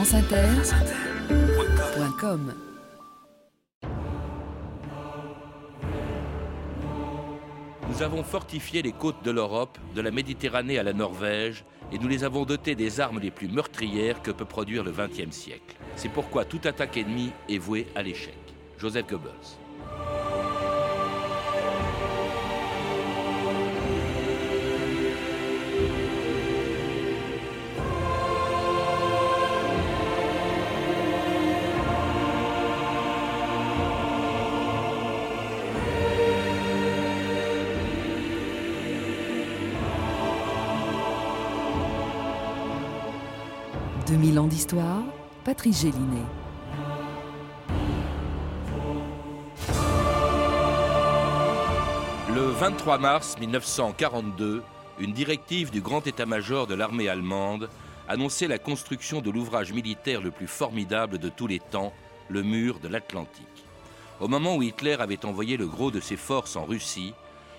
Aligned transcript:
franceinter.com 0.00 2.54
Nous 7.86 8.02
avons 8.02 8.22
fortifié 8.22 8.80
les 8.80 8.92
côtes 8.92 9.22
de 9.22 9.30
l'Europe, 9.30 9.76
de 9.94 10.00
la 10.00 10.10
Méditerranée 10.10 10.78
à 10.78 10.82
la 10.82 10.94
Norvège, 10.94 11.66
et 11.92 11.98
nous 11.98 12.08
les 12.08 12.24
avons 12.24 12.46
dotés 12.46 12.74
des 12.74 13.00
armes 13.00 13.20
les 13.20 13.30
plus 13.30 13.48
meurtrières 13.48 14.22
que 14.22 14.30
peut 14.30 14.46
produire 14.46 14.84
le 14.84 14.92
XXe 14.92 15.36
siècle. 15.36 15.76
C'est 15.96 16.08
pourquoi 16.08 16.46
toute 16.46 16.64
attaque 16.64 16.96
ennemie 16.96 17.32
est 17.50 17.58
vouée 17.58 17.86
à 17.94 18.02
l'échec. 18.02 18.38
Joseph 18.78 19.06
Goebbels. 19.06 19.59
«d'histoire, 44.50 45.04
Patrice 45.44 45.82
Gélinet. 45.82 46.26
Le 52.34 52.40
23 52.58 52.98
mars 52.98 53.36
1942, 53.38 54.64
une 54.98 55.12
directive 55.12 55.70
du 55.70 55.80
grand 55.80 56.04
état-major 56.04 56.66
de 56.66 56.74
l'armée 56.74 57.08
allemande 57.08 57.70
annonçait 58.08 58.48
la 58.48 58.58
construction 58.58 59.20
de 59.20 59.30
l'ouvrage 59.30 59.72
militaire 59.72 60.20
le 60.20 60.32
plus 60.32 60.48
formidable 60.48 61.18
de 61.18 61.28
tous 61.28 61.46
les 61.46 61.60
temps, 61.60 61.92
le 62.28 62.42
mur 62.42 62.80
de 62.80 62.88
l'Atlantique. 62.88 63.46
Au 64.18 64.26
moment 64.26 64.56
où 64.56 64.62
Hitler 64.62 64.96
avait 64.98 65.24
envoyé 65.24 65.56
le 65.58 65.68
gros 65.68 65.92
de 65.92 66.00
ses 66.00 66.16
forces 66.16 66.56
en 66.56 66.64
Russie, 66.64 67.14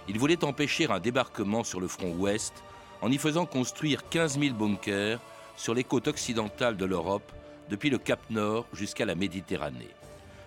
il 0.10 0.20
voulait 0.20 0.44
empêcher 0.44 0.92
un 0.92 1.00
débarquement 1.00 1.64
sur 1.64 1.80
le 1.80 1.88
front 1.88 2.12
ouest 2.12 2.54
en 3.02 3.10
y 3.10 3.18
faisant 3.18 3.46
construire 3.46 4.10
15 4.10 4.40
000 4.40 4.56
bunkers 4.56 5.20
sur 5.62 5.76
les 5.76 5.84
côtes 5.84 6.08
occidentales 6.08 6.76
de 6.76 6.86
l'Europe, 6.86 7.32
depuis 7.70 7.92
le 7.92 8.00
Cap 8.00 8.20
Nord 8.32 8.66
jusqu'à 8.74 9.06
la 9.06 9.14
Méditerranée. 9.14 9.92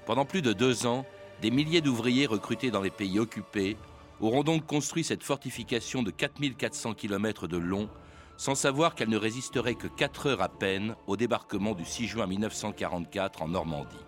Pendant 0.07 0.25
plus 0.25 0.43
de 0.43 0.53
deux 0.53 0.87
ans, 0.87 1.07
des 1.41 1.53
milliers 1.53 1.81
d'ouvriers 1.81 2.27
recrutés 2.27 2.73
dans 2.73 2.83
les 2.83 2.91
pays 2.91 3.21
occupés 3.21 3.77
auront 4.21 4.43
donc 4.43 4.67
construit 4.67 5.05
cette 5.05 5.23
fortification 5.23 6.03
de 6.03 6.11
4400 6.11 6.95
km 6.95 7.47
de 7.47 7.57
long, 7.57 7.89
sans 8.37 8.57
savoir 8.57 8.97
qu'elle 8.97 9.09
ne 9.09 9.17
résisterait 9.17 9.77
que 9.77 9.87
4 9.87 10.27
heures 10.27 10.43
à 10.43 10.49
peine 10.49 10.97
au 11.07 11.17
débarquement 11.17 11.75
du 11.75 11.85
6 11.85 12.09
juin 12.09 12.27
1944 12.27 13.43
en 13.43 13.49
Normandie. 13.49 14.05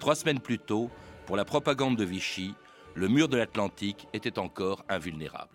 Trois 0.00 0.14
semaines 0.14 0.40
plus 0.40 0.58
tôt, 0.58 0.90
pour 1.26 1.36
la 1.36 1.44
propagande 1.44 1.96
de 1.96 2.04
Vichy, 2.04 2.54
le 2.94 3.08
mur 3.08 3.28
de 3.28 3.36
l'Atlantique 3.36 4.08
était 4.14 4.38
encore 4.38 4.82
invulnérable. 4.88 5.50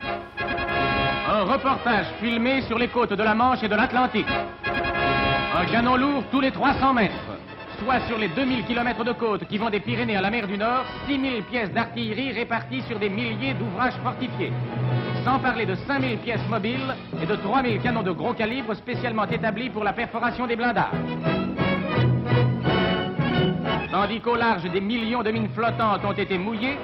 Un 1.34 1.46
reportage 1.46 2.06
filmé 2.22 2.62
sur 2.62 2.78
les 2.78 2.90
côtes 2.90 3.14
de 3.14 3.24
la 3.24 3.34
Manche 3.34 3.64
et 3.64 3.68
de 3.68 3.74
l'Atlantique. 3.74 4.28
Un 5.58 5.66
canon 5.66 5.96
lourd 5.96 6.24
tous 6.30 6.40
les 6.40 6.52
300 6.52 6.94
mètres. 6.94 7.16
Soit 7.80 8.02
sur 8.02 8.20
les 8.20 8.28
2000 8.28 8.66
km 8.66 9.04
de 9.04 9.14
côte 9.14 9.48
qui 9.48 9.58
vont 9.58 9.72
des 9.72 9.80
Pyrénées 9.80 10.16
à 10.16 10.22
la 10.22 10.30
mer 10.30 10.46
du 10.46 10.60
Nord, 10.60 10.86
6000 11.08 11.42
pièces 11.46 11.72
d'artillerie 11.72 12.34
réparties 12.34 12.84
sur 12.84 13.00
des 13.00 13.10
milliers 13.10 13.56
d'ouvrages 13.56 13.96
fortifiés. 14.04 14.54
Sans 15.26 15.40
parler 15.40 15.66
de 15.66 15.74
5000 15.74 16.20
pièces 16.20 16.48
mobiles 16.52 16.96
et 17.20 17.26
de 17.26 17.36
3000 17.36 17.82
canons 17.82 18.04
de 18.04 18.12
gros 18.12 18.34
calibre 18.34 18.76
spécialement 18.76 19.26
établis 19.26 19.72
pour 19.72 19.84
la 19.84 19.94
perforation 19.94 20.46
des 20.46 20.56
blindages. 20.56 20.86
Tandis 23.90 24.22
qu'au 24.22 24.36
large 24.36 24.70
des 24.72 24.82
millions 24.82 25.24
de 25.24 25.32
mines 25.32 25.50
flottantes 25.50 26.06
ont 26.06 26.14
été 26.14 26.38
mouillées, 26.38 26.78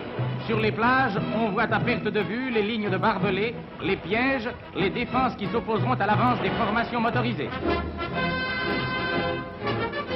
sur 0.45 0.59
les 0.59 0.71
plages, 0.71 1.17
on 1.35 1.49
voit 1.49 1.63
à 1.63 1.79
perte 1.79 2.03
de 2.03 2.19
vue 2.19 2.49
les 2.51 2.61
lignes 2.61 2.89
de 2.89 2.97
barbelés, 2.97 3.55
les 3.81 3.97
pièges, 3.97 4.49
les 4.75 4.89
défenses 4.89 5.35
qui 5.35 5.47
s'opposeront 5.47 5.93
à 5.93 6.05
l'avance 6.05 6.41
des 6.41 6.49
formations 6.51 7.01
motorisées. 7.01 7.49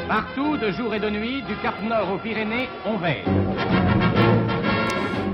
Partout, 0.08 0.58
de 0.58 0.72
jour 0.72 0.94
et 0.94 1.00
de 1.00 1.10
nuit, 1.10 1.42
du 1.44 1.56
Cap 1.58 1.76
Nord 1.84 2.14
aux 2.14 2.18
Pyrénées, 2.18 2.70
on 2.86 2.98
veille. 2.98 3.24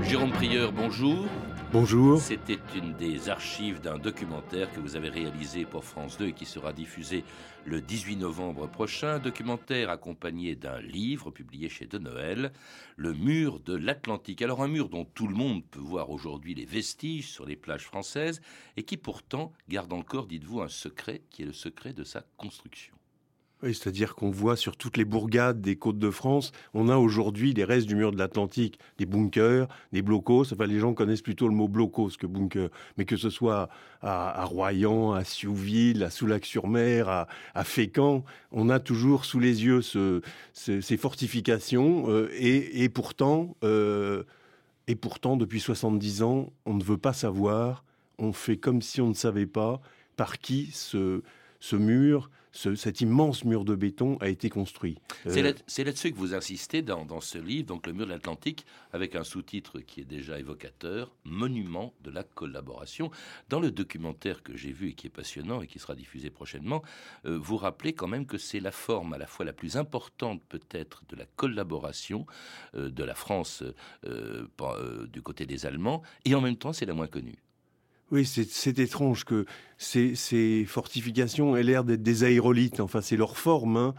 Jérôme 0.02 0.30
Prieur, 0.30 0.72
bonjour. 0.72 1.26
Bonjour. 1.72 2.20
C'était 2.20 2.58
une 2.74 2.94
des 2.94 3.28
archives 3.28 3.80
d'un 3.80 3.96
documentaire 3.96 4.72
que 4.72 4.80
vous 4.80 4.96
avez 4.96 5.08
réalisé 5.08 5.64
pour 5.64 5.84
France 5.84 6.18
2 6.18 6.26
et 6.26 6.32
qui 6.32 6.44
sera 6.44 6.72
diffusé 6.72 7.22
le 7.64 7.80
18 7.80 8.16
novembre 8.16 8.66
prochain. 8.66 9.20
Documentaire 9.20 9.88
accompagné 9.88 10.56
d'un 10.56 10.80
livre 10.80 11.30
publié 11.30 11.68
chez 11.68 11.86
De 11.86 11.98
Noël, 11.98 12.50
Le 12.96 13.12
mur 13.12 13.60
de 13.60 13.76
l'Atlantique. 13.76 14.42
Alors 14.42 14.64
un 14.64 14.68
mur 14.68 14.88
dont 14.88 15.04
tout 15.04 15.28
le 15.28 15.34
monde 15.36 15.62
peut 15.64 15.78
voir 15.78 16.10
aujourd'hui 16.10 16.56
les 16.56 16.64
vestiges 16.64 17.30
sur 17.30 17.46
les 17.46 17.56
plages 17.56 17.84
françaises 17.84 18.40
et 18.76 18.82
qui 18.82 18.96
pourtant 18.96 19.52
garde 19.68 19.92
encore, 19.92 20.26
dites-vous, 20.26 20.62
un 20.62 20.68
secret 20.68 21.22
qui 21.30 21.42
est 21.42 21.46
le 21.46 21.52
secret 21.52 21.92
de 21.92 22.02
sa 22.02 22.24
construction. 22.36 22.99
C'est-à-dire 23.62 24.14
qu'on 24.14 24.30
voit 24.30 24.56
sur 24.56 24.76
toutes 24.76 24.96
les 24.96 25.04
bourgades 25.04 25.60
des 25.60 25.76
côtes 25.76 25.98
de 25.98 26.10
France, 26.10 26.52
on 26.72 26.88
a 26.88 26.96
aujourd'hui 26.96 27.52
des 27.52 27.64
restes 27.64 27.86
du 27.86 27.94
mur 27.94 28.10
de 28.10 28.18
l'Atlantique, 28.18 28.78
des 28.98 29.04
bunkers, 29.04 29.68
des 29.92 30.00
blocos. 30.00 30.52
Enfin, 30.52 30.66
les 30.66 30.78
gens 30.78 30.94
connaissent 30.94 31.22
plutôt 31.22 31.46
le 31.46 31.54
mot 31.54 31.68
blocos 31.68 32.10
que 32.18 32.26
bunker. 32.26 32.70
Mais 32.96 33.04
que 33.04 33.16
ce 33.16 33.28
soit 33.28 33.68
à, 34.00 34.44
Royan, 34.44 35.12
à 35.12 35.24
Siouville, 35.24 36.02
à 36.02 36.10
Soulac-sur-Mer, 36.10 37.26
à, 37.54 37.64
Fécamp, 37.64 38.24
on 38.50 38.70
a 38.70 38.80
toujours 38.80 39.26
sous 39.26 39.40
les 39.40 39.64
yeux 39.64 39.82
ce, 39.82 40.22
ce, 40.54 40.80
ces 40.80 40.96
fortifications. 40.96 42.06
Euh, 42.08 42.30
et, 42.32 42.88
pourtant, 42.88 43.56
euh, 43.62 44.22
et 44.86 44.94
pourtant, 44.94 45.36
depuis 45.36 45.60
70 45.60 46.22
ans, 46.22 46.52
on 46.64 46.74
ne 46.74 46.82
veut 46.82 46.98
pas 46.98 47.12
savoir. 47.12 47.84
On 48.18 48.32
fait 48.32 48.56
comme 48.56 48.80
si 48.80 49.02
on 49.02 49.08
ne 49.08 49.14
savait 49.14 49.46
pas 49.46 49.80
par 50.16 50.38
qui 50.38 50.70
ce 50.72 51.22
mur 51.72 52.30
ce, 52.52 52.74
cet 52.74 53.00
immense 53.00 53.44
mur 53.44 53.64
de 53.64 53.74
béton 53.74 54.16
a 54.20 54.28
été 54.28 54.48
construit. 54.48 54.98
C'est 55.26 55.42
là, 55.42 55.52
là-dessus 55.52 56.12
que 56.12 56.16
vous 56.16 56.34
insistez 56.34 56.82
dans, 56.82 57.04
dans, 57.04 57.20
ce 57.20 57.38
livre, 57.38 57.66
donc 57.66 57.86
le 57.86 57.92
mur 57.92 58.06
de 58.06 58.10
l'Atlantique, 58.10 58.66
avec 58.92 59.14
un 59.14 59.24
sous-titre 59.24 59.80
qui 59.80 60.00
est 60.00 60.04
déjà 60.04 60.38
évocateur, 60.38 61.12
Monument 61.24 61.94
de 62.02 62.10
la 62.10 62.24
collaboration. 62.24 63.10
Dans 63.48 63.60
le 63.60 63.70
documentaire 63.70 64.42
que 64.42 64.56
j'ai 64.56 64.72
vu 64.72 64.90
et 64.90 64.92
qui 64.94 65.06
est 65.06 65.10
passionnant 65.10 65.62
et 65.62 65.66
qui 65.66 65.78
sera 65.78 65.94
diffusé 65.94 66.30
prochainement, 66.30 66.82
euh, 67.26 67.38
vous 67.38 67.56
rappelez 67.56 67.92
quand 67.92 68.08
même 68.08 68.26
que 68.26 68.38
c'est 68.38 68.60
la 68.60 68.72
forme 68.72 69.12
à 69.12 69.18
la 69.18 69.26
fois 69.26 69.44
la 69.44 69.52
plus 69.52 69.76
importante 69.76 70.42
peut-être 70.48 71.02
de 71.08 71.16
la 71.16 71.26
collaboration 71.36 72.26
euh, 72.74 72.90
de 72.90 73.04
la 73.04 73.14
France 73.14 73.62
euh, 74.04 74.46
du 75.06 75.22
côté 75.22 75.46
des 75.46 75.66
Allemands, 75.66 76.02
et 76.24 76.34
en 76.34 76.40
même 76.40 76.56
temps 76.56 76.72
c'est 76.72 76.86
la 76.86 76.94
moins 76.94 77.06
connue. 77.06 77.38
Oui, 78.10 78.26
c'est 78.26 78.78
étrange 78.80 79.24
que 79.24 79.46
ces, 79.80 80.64
fortifications 80.66 81.56
aient 81.56 81.62
l'air 81.62 81.84
d'être 81.84 82.02
des 82.02 82.24
aérolithes. 82.24 82.80
Enfin, 82.80 83.00
c'est 83.00 83.16
leur 83.16 83.38
forme. 83.38 83.76
Hein. 83.76 83.94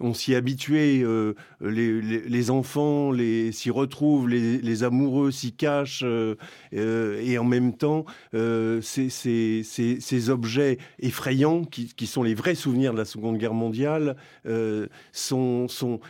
On 0.00 0.14
s'y 0.14 0.34
habitué. 0.34 1.02
Euh, 1.02 1.34
les, 1.60 2.50
enfants 2.50 3.12
s'y 3.50 3.70
retrouvent, 3.70 4.28
les, 4.28 4.84
amoureux 4.84 5.30
s'y 5.30 5.52
cachent, 5.52 6.04
euh, 6.04 6.36
euh, 6.74 7.20
et 7.24 7.38
en 7.38 7.44
même 7.44 7.76
temps, 7.76 8.04
euh, 8.34 8.80
ces, 8.80 10.30
objets 10.30 10.78
effrayants 11.00 11.64
qui, 11.64 12.06
sont 12.06 12.22
les 12.22 12.34
vrais 12.34 12.54
souvenirs 12.54 12.92
de 12.92 12.98
la 12.98 13.04
Seconde 13.04 13.38
Guerre 13.38 13.54
mondiale 13.54 14.16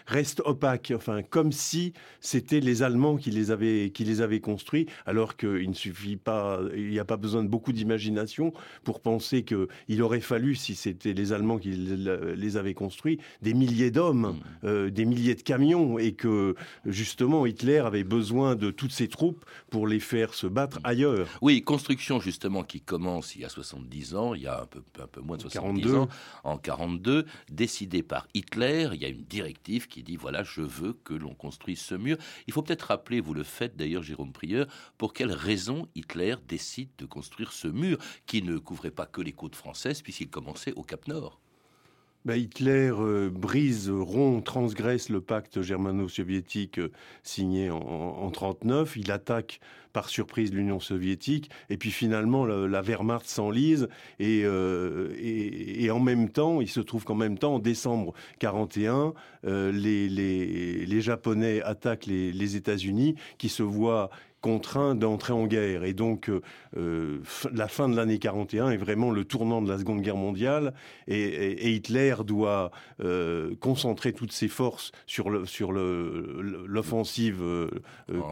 restent 0.06 0.42
opaques. 0.44 0.92
Enfin, 0.94 1.22
comme 1.22 1.52
si 1.52 1.94
c'était 2.20 2.60
les 2.60 2.82
Allemands 2.82 3.16
qui 3.16 3.30
les 3.30 3.50
avaient 3.50 3.90
qui 3.90 4.04
les 4.04 4.20
avaient 4.20 4.40
construits, 4.40 4.86
alors 5.06 5.36
qu'il 5.36 5.68
ne 5.68 5.74
suffit 5.74 6.16
pas. 6.16 6.60
Il 6.76 6.90
n'y 6.90 6.98
a 6.98 7.04
pas 7.04 7.16
besoin 7.16 7.42
de 7.42 7.48
beaucoup 7.48 7.72
d'imagination 7.72 8.52
pour 8.84 9.00
penser 9.00 9.44
qu'il 9.44 10.02
aurait 10.02 10.20
fallu, 10.20 10.54
si 10.54 10.74
c'était 10.74 11.12
les 11.12 11.32
Allemands 11.32 11.58
qui 11.58 11.70
les 11.70 12.56
avaient 12.56 12.74
construits, 12.74 13.18
des 13.42 13.54
milliers 13.54 13.90
d'hommes, 13.90 14.38
mmh. 14.62 14.66
euh, 14.66 14.90
des 14.90 15.04
milliers 15.04 15.34
de 15.34 15.42
camions, 15.42 15.98
et 15.98 16.12
que 16.12 16.54
justement 16.84 17.46
Hitler 17.46 17.78
avait 17.78 18.04
besoin 18.04 18.54
de 18.54 18.70
toutes 18.70 18.92
ces 18.92 19.08
troupes 19.08 19.44
pour 19.70 19.86
les 19.86 20.00
faire 20.00 20.34
se 20.34 20.46
battre 20.46 20.78
ailleurs. 20.84 21.26
Oui, 21.40 21.62
construction 21.62 22.20
justement 22.20 22.62
qui 22.62 22.80
commence 22.80 23.34
il 23.34 23.42
y 23.42 23.44
a 23.44 23.48
70 23.48 24.14
ans, 24.14 24.34
il 24.34 24.42
y 24.42 24.46
a 24.46 24.62
un 24.62 24.66
peu, 24.66 24.82
un 25.00 25.06
peu 25.06 25.20
moins 25.20 25.36
de 25.36 25.42
70 25.42 25.82
42. 25.82 25.98
ans, 25.98 26.08
en 26.44 26.58
42, 26.58 27.26
décidée 27.50 28.02
par 28.02 28.26
Hitler. 28.34 28.88
Il 28.92 29.00
y 29.00 29.04
a 29.04 29.08
une 29.08 29.24
directive 29.24 29.88
qui 29.88 30.02
dit 30.02 30.16
voilà, 30.16 30.42
je 30.42 30.60
veux 30.60 30.92
que 30.92 31.14
l'on 31.14 31.34
construise 31.34 31.80
ce 31.80 31.94
mur. 31.94 32.16
Il 32.46 32.52
faut 32.52 32.62
peut-être 32.62 32.82
rappeler, 32.82 33.20
vous 33.20 33.34
le 33.34 33.42
faites 33.42 33.76
d'ailleurs, 33.76 34.02
Jérôme 34.02 34.32
Prieur, 34.32 34.66
pour 34.98 35.12
quelle 35.12 35.32
raison 35.32 35.88
Hitler 35.94 36.36
décide 36.48 36.88
de 36.98 37.06
construire 37.06 37.52
ce 37.52 37.68
mur 37.68 37.98
qui 38.26 38.42
ne 38.42 38.55
couvrait 38.58 38.90
pas 38.90 39.06
que 39.06 39.20
les 39.20 39.32
côtes 39.32 39.56
françaises 39.56 40.02
puisqu'il 40.02 40.28
commençait 40.28 40.72
au 40.74 40.82
Cap 40.82 41.06
Nord. 41.08 41.40
bah, 42.26 42.36
Hitler 42.36 42.90
euh, 42.92 43.30
brise, 43.30 43.88
rompt, 43.88 44.44
transgresse 44.44 45.10
le 45.10 45.20
pacte 45.20 45.62
germano-soviétique 45.62 46.78
euh, 46.78 46.90
signé 47.22 47.70
en 47.70 47.78
1939. 47.78 48.96
Il 48.96 49.12
attaque 49.12 49.60
par 49.92 50.08
surprise 50.08 50.52
l'Union 50.52 50.80
soviétique. 50.80 51.50
Et 51.70 51.76
puis 51.78 51.90
finalement, 51.92 52.44
la, 52.44 52.82
Wehrmacht 52.82 53.26
s'enlise. 53.26 53.88
Euh, 54.20 55.14
et, 55.18 55.90
en 55.90 56.00
même 56.00 56.28
temps, 56.28 56.60
il 56.60 56.68
se 56.68 56.80
trouve 56.80 57.04
qu'en 57.04 57.14
même 57.14 57.38
temps, 57.38 57.54
en 57.54 57.58
décembre 57.60 58.12
41, 58.40 59.14
les, 59.44 60.08
les, 60.08 61.00
Japonais 61.00 61.62
attaquent 61.62 62.06
les, 62.06 62.32
les 62.32 62.56
États-Unis, 62.56 63.14
qui 63.38 63.48
se 63.48 63.62
voient 63.62 64.10
contraint 64.40 64.94
d'entrer 64.94 65.32
en 65.32 65.46
guerre. 65.46 65.84
Et 65.84 65.92
donc, 65.92 66.28
euh, 66.28 66.40
euh, 66.76 67.20
la 67.52 67.68
fin 67.68 67.88
de 67.88 67.96
l'année 67.96 68.18
41 68.18 68.70
est 68.70 68.76
vraiment 68.76 69.10
le 69.10 69.24
tournant 69.24 69.62
de 69.62 69.68
la 69.68 69.78
Seconde 69.78 70.02
Guerre 70.02 70.16
mondiale. 70.16 70.74
Et, 71.08 71.74
Hitler 71.74 72.14
doit 72.24 72.70
euh, 73.02 73.54
concentrer 73.60 74.12
toutes 74.12 74.32
ses 74.32 74.48
forces 74.48 74.92
sur 75.06 75.30
le, 75.30 75.46
sur 75.46 75.72
l'offensive 75.72 77.42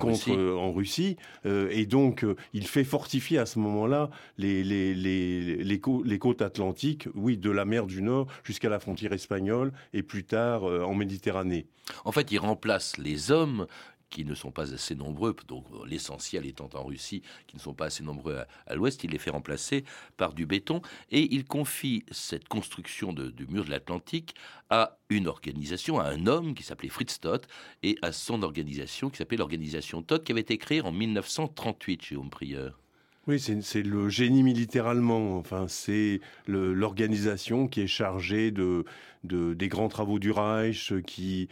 contre 0.00 0.30
Russie. 0.30 0.32
en 0.32 0.72
Russie. 0.72 1.16
et 1.44 1.86
donc, 1.86 2.24
il 2.52 2.66
fait 2.66 2.84
fortifier 2.84 3.38
à 3.38 3.46
ce 3.46 3.58
moment-là 3.58 4.10
les, 4.38 4.62
les, 4.62 4.94
les, 4.94 5.56
les, 5.56 6.18
côtes 6.18 6.42
atlantiques, 6.42 7.08
oui, 7.14 7.36
de 7.36 7.50
la 7.50 7.64
mer 7.64 7.86
du 7.86 8.02
Nord 8.02 8.28
jusqu'à 8.44 8.68
la 8.68 8.78
frontière 8.78 9.12
espagnole 9.12 9.72
et 9.92 10.02
plus 10.02 10.24
tard 10.24 10.64
en 10.64 10.94
Méditerranée. 10.94 11.66
En 12.04 12.12
fait, 12.12 12.32
il 12.32 12.38
remplace 12.38 12.96
les 12.98 13.30
hommes 13.30 13.66
qui 14.10 14.24
ne 14.24 14.34
sont 14.34 14.50
pas 14.50 14.72
assez 14.72 14.94
nombreux, 14.94 15.34
donc 15.48 15.66
l'essentiel 15.86 16.46
étant 16.46 16.68
en 16.74 16.84
Russie, 16.84 17.22
qui 17.46 17.56
ne 17.56 17.60
sont 17.60 17.74
pas 17.74 17.86
assez 17.86 18.02
nombreux 18.02 18.44
à, 18.66 18.74
l'ouest, 18.74 19.02
il 19.04 19.10
les 19.10 19.18
fait 19.18 19.30
remplacer 19.30 19.84
par 20.16 20.34
du 20.34 20.46
béton 20.46 20.82
et 21.10 21.34
il 21.34 21.44
confie 21.44 22.04
cette 22.10 22.48
construction 22.48 23.12
du 23.12 23.46
mur 23.46 23.64
de 23.64 23.70
l'Atlantique 23.70 24.34
à 24.70 24.98
une 25.08 25.26
organisation, 25.26 25.98
à 25.98 26.08
un 26.08 26.26
homme 26.26 26.54
qui 26.54 26.62
s'appelait 26.62 26.88
Fritz 26.88 27.20
Todt 27.20 27.48
et 27.82 27.96
à 28.02 28.12
son 28.12 28.42
organisation 28.42 29.10
qui 29.10 29.18
s'appelait 29.18 29.38
l'organisation 29.38 30.02
Todt 30.02 30.24
qui 30.24 30.32
avait 30.32 30.40
été 30.40 30.58
créée 30.58 30.80
en 30.80 30.92
1938 30.92 32.02
chez 32.02 32.16
Homme 32.16 32.30
Prieur. 32.30 32.83
Oui, 33.26 33.40
c'est 33.40 33.82
le 33.82 34.10
génie 34.10 34.42
militaire 34.42 34.86
allemand. 34.86 35.38
Enfin, 35.38 35.64
c'est 35.66 36.20
l'organisation 36.46 37.68
qui 37.68 37.80
est 37.80 37.86
chargée 37.86 38.50
de, 38.50 38.84
des 39.24 39.68
grands 39.68 39.88
travaux 39.88 40.18
du 40.18 40.30
Reich, 40.30 40.92
qui, 41.06 41.48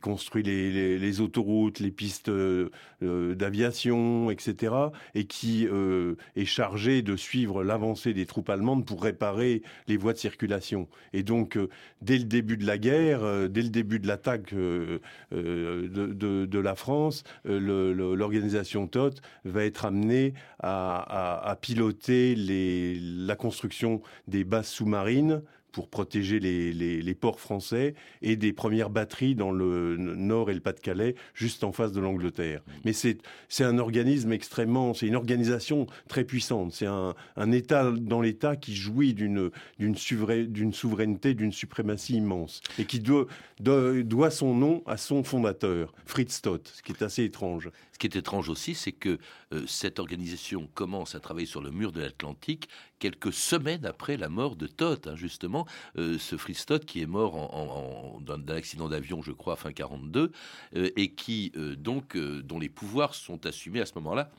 construit 0.00 0.42
les, 0.42 1.20
autoroutes, 1.20 1.80
les 1.80 1.90
pistes 1.90 2.28
euh, 2.28 2.70
d'aviation, 3.02 4.30
etc., 4.30 4.74
et 5.14 5.24
qui 5.24 5.66
euh, 5.66 6.14
est 6.36 6.44
chargée 6.44 7.02
de 7.02 7.16
suivre 7.16 7.62
l'avancée 7.62 8.12
des 8.12 8.26
troupes 8.26 8.50
allemandes 8.50 8.84
pour 8.84 9.02
réparer 9.02 9.62
les 9.86 9.96
voies 9.96 10.12
de 10.12 10.18
circulation. 10.18 10.88
Et 11.12 11.22
donc, 11.22 11.56
euh, 11.56 11.68
dès 12.02 12.18
le 12.18 12.24
début 12.24 12.56
de 12.56 12.66
la 12.66 12.78
guerre, 12.78 13.48
dès 13.48 13.62
le 13.62 13.70
début 13.70 13.98
de 13.98 14.06
l'attaque 14.06 14.52
de, 14.52 15.00
de, 15.32 16.58
la 16.58 16.74
France, 16.74 17.24
l'organisation 17.44 18.86
TOT 18.86 19.14
va 19.44 19.64
être 19.64 19.84
amenée 19.84 20.34
à 20.60 21.07
à, 21.08 21.56
piloter 21.60 22.34
la 22.36 23.36
construction 23.36 24.02
des 24.26 24.44
bases 24.44 24.68
sous-marines 24.68 25.42
pour 25.72 25.88
protéger 25.88 26.40
les, 26.40 27.14
ports 27.14 27.40
français 27.40 27.94
et 28.22 28.36
des 28.36 28.52
premières 28.52 28.90
batteries 28.90 29.34
dans 29.34 29.50
le 29.50 29.96
nord 29.96 30.50
et 30.50 30.54
le 30.54 30.60
Pas-de-Calais, 30.60 31.14
juste 31.34 31.64
en 31.64 31.72
face 31.72 31.92
de 31.92 32.00
l'Angleterre. 32.00 32.62
Mais 32.84 32.92
c'est 32.92 33.18
un 33.60 33.78
organisme 33.78 34.32
extrêmement, 34.32 34.94
c'est 34.94 35.06
une 35.06 35.16
organisation 35.16 35.86
très 36.08 36.24
puissante. 36.24 36.72
C'est 36.72 36.86
un, 36.86 37.14
État 37.52 37.90
dans 37.90 38.20
l'État 38.20 38.56
qui 38.56 38.76
jouit 38.76 39.14
d'une 39.14 39.50
souveraineté, 39.96 41.34
d'une 41.34 41.52
suprématie 41.52 42.16
immense 42.16 42.60
et 42.78 42.84
qui 42.84 43.00
doit, 43.00 43.26
doit, 43.60 44.30
son 44.30 44.54
nom 44.54 44.82
à 44.86 44.96
son 44.96 45.24
fondateur, 45.24 45.94
Fritz 46.04 46.42
Todt, 46.42 46.70
ce 46.74 46.82
qui 46.82 46.92
est 46.92 47.02
assez 47.02 47.24
étrange. 47.24 47.70
Ce 47.92 47.98
qui 47.98 48.06
est 48.06 48.16
étrange 48.16 48.48
aussi, 48.48 48.74
c'est 48.74 48.92
que 48.92 49.18
euh, 49.52 49.64
cette 49.66 49.98
organisation 49.98 50.68
commence 50.74 51.16
à 51.16 51.20
travailler 51.20 51.46
sur 51.46 51.60
le 51.60 51.72
mur 51.72 51.90
de 51.90 52.00
l'Atlantique 52.00 52.68
quelques 52.98 53.32
semaines 53.32 53.86
après 53.86 54.16
la 54.16 54.28
mort 54.28 54.56
de 54.56 54.66
Todt, 54.66 55.08
hein, 55.08 55.16
justement, 55.16 55.66
euh, 55.96 56.18
ce 56.18 56.36
Fritz 56.36 56.66
Todt 56.66 56.84
qui 56.84 57.00
est 57.00 57.06
mort 57.06 57.34
en, 57.36 58.20
d'un 58.20 58.54
accident 58.54 58.88
d'avion, 58.88 59.22
je 59.22 59.32
crois, 59.32 59.56
fin 59.56 59.72
42, 59.72 60.32
euh, 60.76 60.90
et 60.96 61.12
qui 61.14 61.52
donc 61.78 62.16
dont 62.16 62.58
les 62.58 62.68
pouvoirs 62.68 63.14
sont 63.14 63.46
assumés 63.46 63.80
à 63.80 63.86
ce 63.86 63.92
moment-là 63.96 64.30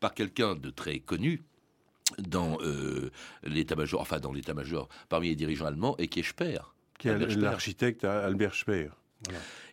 par 0.00 0.14
quelqu'un 0.14 0.54
de 0.54 0.70
très 0.70 0.98
connu, 1.00 1.42
dans 2.18 2.58
l'état-major, 3.44 4.00
enfin 4.00 4.20
dans 4.20 4.32
l'état-major 4.32 4.88
parmi 5.08 5.28
les 5.28 5.36
dirigeants 5.36 5.66
allemands, 5.66 5.96
et 5.98 6.08
qui 6.08 6.20
est 6.20 6.22
Speer. 6.22 6.74
Qui 6.98 7.08
est 7.08 7.36
l'architecte 7.36 8.04
Albert 8.04 8.54
Speer. 8.54 8.90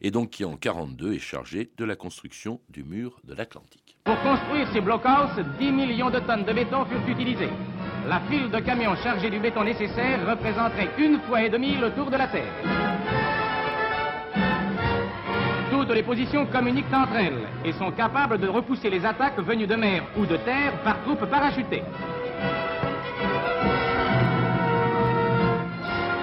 Et 0.02 0.12
donc 0.12 0.32
qui 0.32 0.46
en 0.46 0.58
42 0.58 1.14
est 1.14 1.20
chargé 1.20 1.72
de 1.78 1.86
la 1.86 1.96
construction 1.96 2.62
du 2.70 2.84
mur 2.84 3.20
de 3.24 3.34
l'Atlantique. 3.34 3.98
Pour 4.04 4.20
construire 4.22 4.72
ces 4.74 4.82
blockhouse, 4.82 5.46
10 5.60 5.72
millions 5.72 6.10
de 6.10 6.20
tonnes 6.20 6.46
de 6.46 6.54
béton 6.54 6.86
furent 6.86 7.08
utilisées. 7.08 7.50
La 8.08 8.20
file 8.22 8.50
de 8.50 8.60
camions 8.60 8.96
chargés 9.04 9.30
du 9.30 9.40
béton 9.40 9.64
nécessaire 9.64 10.20
représenterait 10.28 10.90
une 10.98 11.20
fois 11.22 11.44
et 11.44 11.50
demie 11.50 11.78
le 11.78 11.92
tour 11.92 12.10
de 12.10 12.18
la 12.18 12.28
Terre. 12.28 12.52
Toutes 15.70 15.94
les 15.94 16.04
positions 16.04 16.46
communiquent 16.48 16.94
entre 16.94 17.16
elles 17.16 17.48
et 17.64 17.72
sont 17.74 17.92
capables 17.92 18.40
de 18.40 18.48
repousser 18.48 18.90
les 18.90 19.06
attaques 19.06 19.40
venues 19.40 19.68
de 19.68 19.76
mer 19.76 20.04
ou 20.18 20.26
de 20.26 20.38
terre 20.38 20.74
par 20.84 21.02
troupes 21.04 21.26
parachutées. 21.26 21.84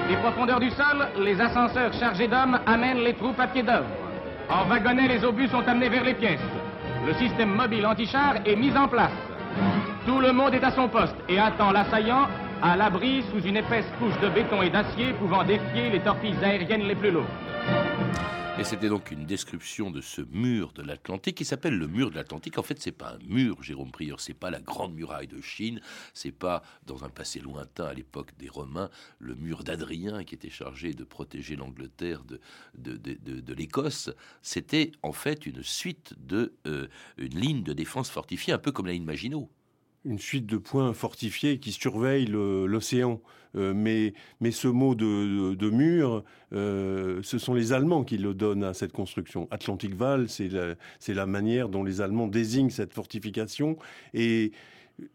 Les 0.08 0.16
profondeurs 0.16 0.60
du 0.60 0.70
sol, 0.70 1.08
les 1.20 1.40
ascenseurs 1.40 1.92
chargés 1.92 2.28
d'hommes 2.28 2.58
amènent 2.66 3.04
les 3.04 3.14
troupes 3.14 3.38
à 3.38 3.46
pied 3.46 3.62
d'œuvre. 3.62 3.86
En 4.50 4.69
wagonnet, 4.69 5.06
les 5.06 5.25
obus 5.25 5.48
sont 5.48 5.66
amenés 5.66 5.90
vers 5.90 6.04
les 6.04 6.14
pièces. 6.14 6.40
Le 7.06 7.14
système 7.14 7.54
mobile 7.54 7.86
anti-char 7.86 8.36
est 8.44 8.56
mis 8.56 8.76
en 8.76 8.88
place. 8.88 9.27
Tout 10.08 10.20
le 10.20 10.32
monde 10.32 10.55
est 10.55 10.64
à 10.64 10.70
son 10.70 10.88
poste 10.88 11.16
et 11.28 11.38
attend 11.38 11.70
l'assaillant 11.70 12.28
à 12.62 12.78
l'abri 12.78 13.22
sous 13.31 13.46
une 13.46 13.58
épaisse 13.58 13.84
couche 13.99 14.19
de 14.22 14.31
béton 14.31 14.62
et 14.62 14.70
d'acier 14.70 15.12
pouvant 15.12 15.44
défier 15.44 15.90
les 15.90 16.00
torpilles 16.00 16.43
aériennes 16.43 16.88
les 16.88 16.94
plus 16.94 17.10
lourdes. 17.10 17.26
Et 18.58 18.64
c'était 18.64 18.88
donc 18.88 19.10
une 19.10 19.26
description 19.26 19.90
de 19.90 20.00
ce 20.00 20.22
mur 20.22 20.72
de 20.72 20.82
l'Atlantique 20.82 21.37
qui 21.37 21.44
s'appelle 21.44 21.76
le 21.76 21.87
mur 21.87 22.10
de 22.10 22.16
l'Atlantique. 22.16 22.56
En 22.56 22.62
fait, 22.62 22.81
c'est 22.81 22.90
pas 22.90 23.16
un 23.16 23.19
mur, 23.28 23.62
Jérôme 23.62 23.90
Prieur, 23.90 24.19
c'est 24.19 24.32
pas 24.32 24.49
la 24.49 24.60
grande 24.60 24.94
muraille 24.94 25.26
de 25.26 25.43
Chine, 25.43 25.78
c'est 26.14 26.32
pas 26.32 26.62
dans 26.87 27.04
un 27.04 27.11
passé 27.11 27.38
lointain 27.38 27.84
à 27.84 27.93
l'époque 27.93 28.31
des 28.38 28.49
Romains 28.49 28.88
le 29.19 29.34
mur 29.34 29.62
d'Adrien 29.62 30.25
qui 30.25 30.34
était 30.34 30.49
chargé 30.49 30.94
de 30.94 31.04
protéger 31.04 31.54
l'Angleterre 31.54 32.22
de, 32.75 33.52
l'Écosse. 33.52 34.08
C'était 34.40 34.90
en 35.02 35.12
fait 35.12 35.44
une 35.44 35.62
suite 35.62 36.14
de 36.19 36.54
euh, 36.66 36.88
une 37.19 37.38
ligne 37.38 37.62
de 37.62 37.75
défense 37.75 38.08
fortifiée, 38.08 38.54
un 38.54 38.58
peu 38.58 38.72
comme 38.72 38.87
la 38.87 38.93
ligne 38.93 39.04
Maginot 39.04 39.50
une 40.05 40.19
suite 40.19 40.47
de 40.47 40.56
points 40.56 40.93
fortifiés 40.93 41.59
qui 41.59 41.73
surveillent 41.73 42.27
l'océan. 42.27 43.21
Euh, 43.56 43.73
mais, 43.75 44.12
mais 44.41 44.50
ce 44.50 44.69
mot 44.69 44.95
de, 44.95 45.71
mur, 45.71 46.23
euh, 46.53 47.21
ce 47.23 47.38
sont 47.38 47.55
les 47.55 47.73
Allemands 47.73 48.05
qui 48.05 48.19
le 48.19 48.35
donnent 48.35 48.64
à 48.64 48.75
cette 48.75 48.93
construction. 48.93 49.49
Atlantic 49.50 49.99
Wall, 49.99 50.28
c'est 50.28 50.49
la, 50.49 50.75
la 51.09 51.26
manière 51.26 51.69
dont 51.69 51.83
les 51.83 52.00
Allemands 52.00 52.28
désignent 52.28 52.71
cette 52.71 52.93
fortification. 52.93 53.76
Et 54.12 54.52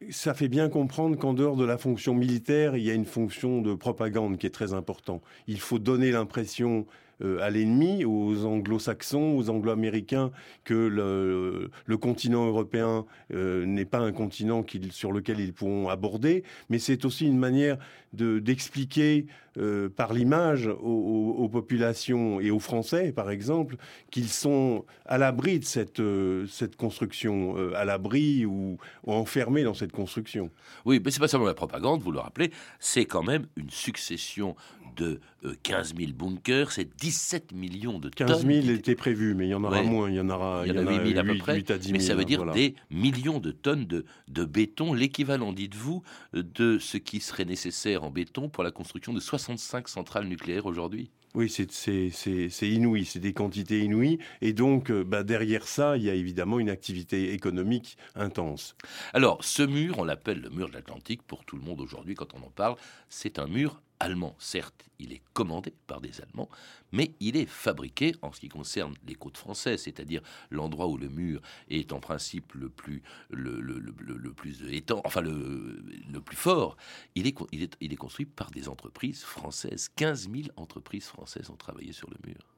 ça 0.09 0.33
fait 0.33 0.47
bien 0.47 0.69
comprendre 0.69 1.17
qu'en 1.17 1.33
dehors 1.33 1.57
de 1.57 1.65
la 1.65 1.77
fonction 1.77 2.13
militaire, 2.13 2.75
il 2.75 2.83
y 2.83 2.89
a 2.89 2.93
une 2.93 3.05
fonction 3.05 3.61
de 3.61 3.73
propagande 3.73 4.37
qui 4.37 4.47
est 4.47 4.51
très 4.51 4.73
importante. 4.73 5.21
Il 5.47 5.59
faut 5.59 5.79
donner 5.79 6.11
l'impression 6.11 6.85
euh, 7.21 7.39
à 7.41 7.49
l'ennemi, 7.49 8.05
aux 8.05 8.45
anglo-saxons, 8.45 9.35
aux 9.37 9.49
anglo-américains, 9.49 10.31
que 10.63 10.73
le, 10.73 11.97
continent 11.97 12.45
européen 12.45 13.05
euh, 13.33 13.65
n'est 13.65 13.85
pas 13.85 13.99
un 13.99 14.11
continent 14.11 14.65
sur 14.91 15.11
lequel 15.11 15.39
ils 15.39 15.53
pourront 15.53 15.89
aborder, 15.89 16.43
mais 16.69 16.79
c'est 16.79 17.05
aussi 17.05 17.25
une 17.25 17.37
manière 17.37 17.77
d'expliquer 18.13 19.25
euh, 19.57 19.89
par 19.89 20.13
l'image 20.13 20.67
aux, 20.67 21.49
populations 21.51 22.39
et 22.39 22.51
aux 22.51 22.59
Français, 22.59 23.11
par 23.11 23.29
exemple, 23.29 23.75
qu'ils 24.11 24.29
sont 24.29 24.85
à 25.05 25.17
l'abri 25.17 25.59
de 25.59 25.65
cette, 25.65 26.01
cette 26.47 26.75
construction, 26.75 27.55
à 27.75 27.85
l'abri 27.85 28.45
ou, 28.45 28.77
enfermés 29.05 29.63
dans 29.63 29.73
cette 29.73 29.91
construction. 29.91 30.49
Oui, 30.85 31.01
mais 31.03 31.11
c'est 31.11 31.19
pas 31.19 31.27
seulement 31.27 31.45
la 31.45 31.53
propagande, 31.53 32.01
vous 32.01 32.11
le 32.11 32.19
rappelez, 32.19 32.51
c'est 32.79 33.05
quand 33.05 33.23
même 33.23 33.45
une 33.57 33.69
succession 33.69 34.55
de 34.95 35.19
15 35.63 35.95
000 35.97 36.11
bunkers, 36.13 36.71
c'est 36.71 36.95
17 36.97 37.53
millions 37.53 37.99
de 37.99 38.09
tonnes. 38.09 38.27
15 38.27 38.45
000 38.45 38.69
étaient 38.69 38.95
prévus, 38.95 39.35
mais 39.35 39.47
il 39.47 39.49
y 39.49 39.53
en 39.53 39.63
aura 39.63 39.81
moins. 39.83 40.09
Il 40.09 40.15
y 40.15 40.19
en 40.19 40.29
aura, 40.29 40.63
il 40.65 40.73
y 40.73 40.79
en, 40.79 40.87
a 40.87 41.03
8 41.03 41.13
000 41.13 41.19
à 41.19 41.23
peu 41.23 41.37
près. 41.37 41.63
mais 41.91 41.99
ça 41.99 42.15
veut 42.15 42.25
dire 42.25 42.45
des 42.51 42.75
millions 42.89 43.39
de 43.39 43.51
tonnes 43.51 43.85
de, 43.85 44.05
de 44.29 44.45
béton, 44.45 44.93
l'équivalent, 44.93 45.53
dites-vous, 45.53 46.03
de 46.33 46.77
ce 46.79 46.97
qui 46.97 47.19
serait 47.19 47.45
nécessaire 47.45 48.02
en 48.03 48.11
béton 48.11 48.49
pour 48.49 48.63
la 48.63 48.71
construction 48.71 49.13
de 49.13 49.19
65 49.19 49.87
centrales 49.87 50.27
nucléaires 50.27 50.65
aujourd'hui. 50.65 51.09
Oui, 51.35 51.49
c'est 51.49 52.69
inouï, 52.69 53.05
c'est 53.05 53.19
des 53.19 53.33
quantités 53.33 53.79
inouïes. 53.79 54.19
Et 54.41 54.53
donc, 54.53 54.91
euh, 54.91 55.03
bah, 55.03 55.23
derrière 55.23 55.67
ça, 55.67 55.97
il 55.97 56.03
y 56.03 56.09
a 56.11 56.13
évidemment 56.13 56.59
une 56.59 56.69
activité 56.69 57.33
économique 57.33 57.97
intense. 58.13 58.75
Alors, 59.13 59.43
ce 59.43 59.63
mur, 59.63 59.97
on 59.97 60.03
l'appelle 60.03 60.41
le 60.41 60.51
mur 60.51 60.69
de 60.69 60.73
l'Atlantique 60.73 61.23
pour 61.23 61.43
tout 61.43 61.55
le 61.55 61.63
monde 61.63 61.81
aujourd'hui 61.81 62.13
quand 62.13 62.35
on 62.35 62.45
en 62.45 62.51
parle. 62.51 62.75
C'est 63.09 63.39
un 63.39 63.47
mur 63.47 63.81
allemand. 63.99 64.35
Certes, 64.39 64.85
il 64.99 65.13
est 65.13 65.21
commandé 65.33 65.73
par 65.87 66.01
des 66.01 66.21
Allemands, 66.21 66.49
mais 66.91 67.13
il 67.19 67.37
est 67.37 67.45
fabriqué 67.45 68.15
en 68.21 68.31
ce 68.31 68.39
qui 68.39 68.49
concerne 68.49 68.95
les 69.07 69.15
côtes 69.15 69.37
françaises, 69.37 69.83
c'est-à-dire 69.83 70.21
l'endroit 70.49 70.87
où 70.87 70.97
le 70.97 71.09
mur 71.09 71.41
est 71.69 71.91
en 71.91 71.99
principe 71.99 72.53
le 72.53 72.69
plus, 72.69 73.01
le, 73.29 73.53
plus 74.33 74.61
enfin 75.03 75.21
le, 75.21 76.21
plus 76.23 76.37
fort. 76.37 76.77
Il 77.15 77.27
est, 77.27 77.35
il, 77.51 77.63
est, 77.63 77.75
il 77.81 77.93
est 77.93 77.97
construit 77.97 78.25
par 78.25 78.51
des 78.51 78.69
entreprises 78.69 79.23
françaises. 79.23 79.89
15 79.95 80.29
000 80.31 80.43
entreprises 80.55 81.05
françaises 81.05 81.49
ont 81.49 81.55
travaillé 81.55 81.91
sur 81.91 82.09
le 82.09 82.17
mur. 82.25 82.53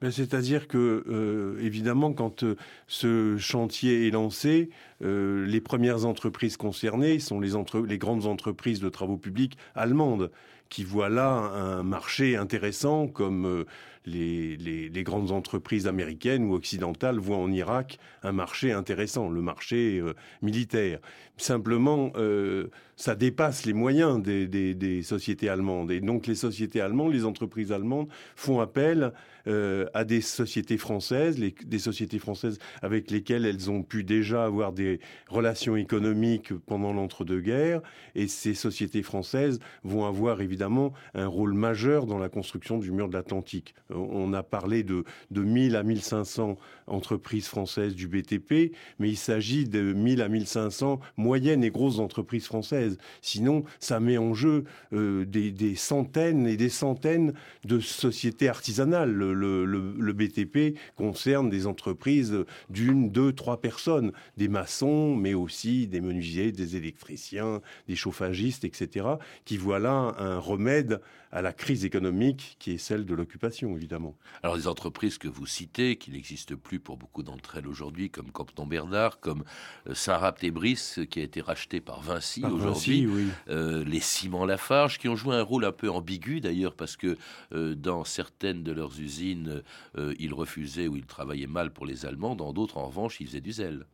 Ben, 0.00 0.12
c'est-à-dire 0.12 0.68
que, 0.68 1.04
euh, 1.08 1.58
évidemment, 1.60 2.12
quand 2.12 2.44
euh, 2.44 2.54
ce 2.86 3.36
chantier 3.36 4.06
est 4.06 4.10
lancé, 4.12 4.70
euh, 5.02 5.44
les 5.44 5.60
premières 5.60 6.04
entreprises 6.04 6.56
concernées 6.56 7.18
sont 7.18 7.40
les, 7.40 7.50
les 7.86 7.98
grandes 7.98 8.26
entreprises 8.26 8.78
de 8.78 8.88
travaux 8.88 9.16
publics 9.16 9.58
allemandes 9.74 10.30
qui 10.68 10.84
voient 10.84 11.08
là 11.08 11.28
un 11.28 11.82
marché 11.82 12.36
intéressant 12.36 13.06
comme 13.06 13.46
euh, 13.46 13.64
les, 14.06 15.02
grandes 15.04 15.30
entreprises 15.30 15.86
américaines 15.86 16.44
ou 16.44 16.54
occidentales 16.54 17.18
voient 17.18 17.36
en 17.36 17.50
Irak 17.52 17.98
un 18.22 18.32
marché 18.32 18.72
intéressant, 18.72 19.28
le 19.28 19.40
marché 19.40 19.98
euh, 19.98 20.14
militaire. 20.42 20.98
Simplement, 21.36 22.12
euh, 22.16 22.68
ça 22.96 23.14
dépasse 23.14 23.64
les 23.64 23.72
moyens 23.72 24.20
des, 24.20 25.02
sociétés 25.02 25.48
allemandes. 25.48 25.90
Et 25.92 26.00
donc 26.00 26.26
les 26.26 26.34
sociétés 26.34 26.80
allemandes, 26.80 27.12
les 27.12 27.24
entreprises 27.24 27.70
allemandes 27.70 28.08
font 28.34 28.60
appel 28.60 29.12
à 29.94 30.04
des 30.04 30.20
sociétés 30.20 30.76
françaises, 30.76 31.38
les, 31.38 31.54
des 31.64 31.78
sociétés 31.78 32.18
françaises 32.18 32.58
avec 32.82 33.10
lesquelles 33.10 33.46
elles 33.46 33.70
ont 33.70 33.82
pu 33.82 34.04
déjà 34.04 34.44
avoir 34.44 34.74
des 34.74 35.00
relations 35.28 35.74
économiques 35.74 36.52
pendant 36.66 36.92
l'entre-deux-guerres. 36.92 37.80
Et 38.14 38.28
ces 38.28 38.52
sociétés 38.52 39.02
françaises 39.02 39.58
vont 39.84 40.04
avoir 40.04 40.42
évidemment 40.42 40.57
évidemment 40.58 40.92
un 41.14 41.28
rôle 41.28 41.54
majeur 41.54 42.06
dans 42.06 42.18
la 42.18 42.28
construction 42.28 42.78
du 42.78 42.90
mur 42.90 43.08
de 43.08 43.12
l'Atlantique. 43.12 43.76
Euh, 43.92 43.94
on 43.94 44.32
a 44.32 44.42
parlé 44.42 44.82
de, 44.82 45.04
de 45.30 45.42
1000 45.42 45.76
à 45.76 45.84
1500 45.84 46.56
entreprises 46.88 47.46
françaises 47.46 47.94
du 47.94 48.08
BTP, 48.08 48.74
mais 48.98 49.08
il 49.08 49.16
s'agit 49.16 49.66
de 49.66 49.92
1000 49.92 50.20
à 50.20 50.28
1500 50.28 50.98
moyennes 51.16 51.62
et 51.62 51.70
grosses 51.70 52.00
entreprises 52.00 52.46
françaises. 52.46 52.98
Sinon, 53.22 53.62
ça 53.78 54.00
met 54.00 54.18
en 54.18 54.34
jeu 54.34 54.64
euh, 54.92 55.24
des, 55.24 55.76
centaines 55.76 56.48
et 56.48 56.56
des 56.56 56.70
centaines 56.70 57.34
de 57.64 57.78
sociétés 57.78 58.48
artisanales. 58.48 59.12
Le, 59.12 60.12
BTP 60.18 60.76
concerne 60.96 61.48
des 61.48 61.68
entreprises 61.68 62.34
d'une, 62.68 63.10
deux, 63.10 63.32
trois 63.32 63.60
personnes, 63.60 64.10
des 64.36 64.48
maçons, 64.48 65.14
mais 65.14 65.34
aussi 65.34 65.86
des 65.86 66.00
menuisiers, 66.00 66.50
des 66.50 66.74
électriciens, 66.74 67.60
des 67.86 67.94
chauffagistes, 67.94 68.64
etc., 68.64 69.06
qui 69.44 69.56
voient 69.56 69.78
là 69.78 70.16
un 70.18 70.38
remède 70.48 71.00
à 71.30 71.42
la 71.42 71.52
crise 71.52 71.84
économique 71.84 72.56
qui 72.58 72.72
est 72.72 72.78
celle 72.78 73.04
de 73.04 73.14
l'occupation, 73.14 73.76
évidemment. 73.76 74.16
Alors, 74.42 74.56
les 74.56 74.66
entreprises 74.66 75.18
que 75.18 75.28
vous 75.28 75.46
citez, 75.46 75.96
qui 75.96 76.10
n'existent 76.10 76.56
plus 76.56 76.80
pour 76.80 76.96
beaucoup 76.96 77.22
d'entre 77.22 77.56
elles 77.56 77.66
aujourd'hui, 77.66 78.10
comme 78.10 78.30
Compton 78.30 78.66
Bernard, 78.66 79.20
comme 79.20 79.44
euh, 79.88 79.94
Saint-Rapt-et-Brice, 79.94 81.00
qui 81.10 81.20
a 81.20 81.22
été 81.22 81.40
racheté 81.40 81.80
par 81.80 82.00
Vinci 82.00 82.44
aujourd'hui, 82.44 83.06
euh, 83.48 83.84
les 83.84 84.00
Ciments 84.00 84.46
Lafarge, 84.46 84.98
qui 84.98 85.08
ont 85.08 85.16
joué 85.16 85.34
un 85.36 85.42
rôle 85.42 85.64
un 85.64 85.72
peu 85.72 85.90
ambigu 85.90 86.40
d'ailleurs, 86.40 86.74
parce 86.74 86.96
que 86.96 87.16
euh, 87.52 87.74
dans 87.74 88.04
certaines 88.04 88.62
de 88.62 88.72
leurs 88.72 88.98
usines, 89.00 89.62
ils 90.18 90.32
refusaient 90.32 90.88
ou 90.88 90.96
ils 90.96 91.06
travaillaient 91.06 91.46
mal 91.46 91.72
pour 91.72 91.84
les 91.84 92.06
Allemands, 92.06 92.36
dans 92.36 92.52
d'autres, 92.52 92.78
en 92.78 92.86
revanche, 92.86 93.20
ils 93.20 93.26
faisaient 93.26 93.40
du 93.40 93.52
zèle. 93.52 93.86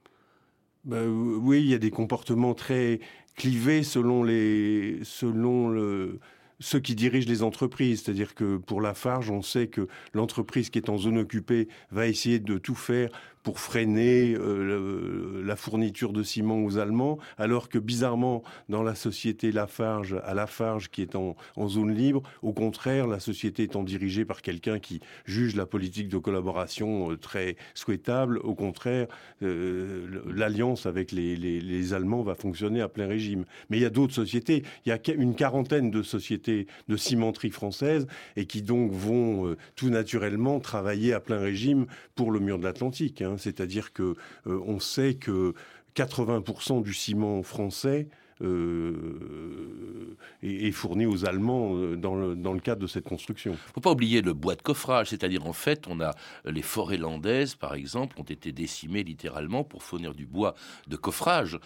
Ben, 0.84 1.08
oui, 1.08 1.60
il 1.60 1.68
y 1.68 1.74
a 1.74 1.78
des 1.78 1.90
comportements 1.90 2.54
très 2.54 3.00
clivés 3.36 3.82
selon 3.82 4.22
les, 4.22 5.00
selon 5.02 5.70
le, 5.70 6.20
ceux 6.64 6.80
qui 6.80 6.94
dirigent 6.94 7.28
les 7.28 7.42
entreprises. 7.42 8.02
C'est-à-dire 8.02 8.34
que 8.34 8.56
pour 8.56 8.80
Lafarge, 8.80 9.30
on 9.30 9.42
sait 9.42 9.66
que 9.66 9.86
l'entreprise 10.14 10.70
qui 10.70 10.78
est 10.78 10.88
en 10.88 10.96
zone 10.96 11.18
occupée 11.18 11.68
va 11.90 12.06
essayer 12.06 12.38
de 12.38 12.56
tout 12.56 12.74
faire 12.74 13.10
pour 13.44 13.60
freiner 13.60 14.34
euh, 14.34 15.42
la 15.44 15.54
fourniture 15.54 16.12
de 16.12 16.22
ciment 16.22 16.64
aux 16.64 16.78
Allemands, 16.78 17.18
alors 17.36 17.68
que 17.68 17.78
bizarrement, 17.78 18.42
dans 18.70 18.82
la 18.82 18.94
société 18.94 19.52
Lafarge, 19.52 20.16
à 20.24 20.32
Lafarge, 20.32 20.90
qui 20.90 21.02
est 21.02 21.14
en, 21.14 21.36
zone 21.68 21.94
libre, 21.94 22.22
au 22.42 22.52
contraire, 22.52 23.06
la 23.06 23.20
société 23.20 23.64
étant 23.64 23.84
dirigée 23.84 24.24
par 24.24 24.40
quelqu'un 24.40 24.78
qui 24.78 25.00
juge 25.26 25.54
la 25.56 25.66
politique 25.66 26.08
de 26.08 26.16
collaboration 26.16 27.12
euh, 27.12 27.18
très 27.18 27.56
souhaitable, 27.74 28.38
au 28.38 28.54
contraire, 28.54 29.06
euh, 29.42 30.06
l'alliance 30.34 30.86
avec 30.86 31.12
les, 31.12 31.92
Allemands 31.92 32.22
va 32.22 32.34
fonctionner 32.34 32.80
à 32.80 32.88
plein 32.88 33.06
régime. 33.06 33.44
Mais 33.68 33.76
il 33.76 33.82
y 33.82 33.86
a 33.86 33.90
d'autres 33.90 34.14
sociétés, 34.14 34.62
il 34.86 34.88
y 34.88 34.92
a 34.92 34.98
une 35.14 35.34
quarantaine 35.34 35.90
de 35.90 36.02
sociétés 36.02 36.66
de 36.88 36.96
cimenterie 36.96 37.50
françaises 37.50 38.06
et 38.36 38.46
qui 38.46 38.62
donc 38.62 38.90
vont 38.90 39.54
tout 39.76 39.90
naturellement 39.90 40.60
travailler 40.60 41.12
à 41.12 41.20
plein 41.20 41.38
régime 41.38 41.84
pour 42.14 42.30
le 42.30 42.40
mur 42.40 42.58
de 42.58 42.64
l'Atlantique. 42.64 43.20
Hein. 43.20 43.33
Hein. 43.34 43.38
C'est-à-dire 43.38 43.92
que 43.92 44.14
euh, 44.46 44.60
on 44.66 44.80
sait 44.80 45.14
que 45.14 45.54
80% 45.96 46.82
du 46.82 46.94
ciment 46.94 47.42
français 47.42 48.08
euh, 48.42 50.16
est, 50.42 50.72
fourni 50.72 51.06
aux 51.06 51.24
Allemands 51.24 51.76
euh, 51.76 51.96
dans 51.96 52.14
le, 52.16 52.60
cadre 52.60 52.82
de 52.82 52.88
cette 52.88 53.04
construction. 53.04 53.52
Il 53.52 53.54
ne 53.54 53.72
faut 53.74 53.80
pas 53.80 53.92
oublier 53.92 54.22
le 54.22 54.32
bois 54.32 54.56
de 54.56 54.62
coffrage, 54.62 55.10
c'est-à-dire 55.10 55.46
en 55.46 55.52
fait, 55.52 55.86
on 55.86 56.00
a 56.00 56.10
les 56.44 56.62
forêts 56.62 56.96
landaises, 56.96 57.54
par 57.54 57.74
exemple, 57.74 58.20
ont 58.20 58.24
été 58.24 58.50
décimées 58.50 59.04
littéralement 59.04 59.62
pour 59.62 59.84
fournir 59.84 60.14
du 60.14 60.26
bois 60.26 60.54
de 60.88 60.96
coffrage 60.96 61.60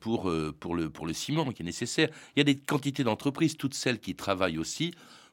pour 0.00 0.28
le 0.28 1.12
ciment 1.12 1.50
qui 1.52 1.62
est 1.62 1.64
nécessaire. 1.64 2.10
Il 2.36 2.40
y 2.40 2.42
a 2.42 2.44
des 2.44 2.56
quantités 2.56 3.02
d'entreprises, 3.02 3.56
toutes 3.56 3.74
celles 3.74 3.98
qui 3.98 4.14
travaillent 4.14 4.58
aussi 4.58 4.92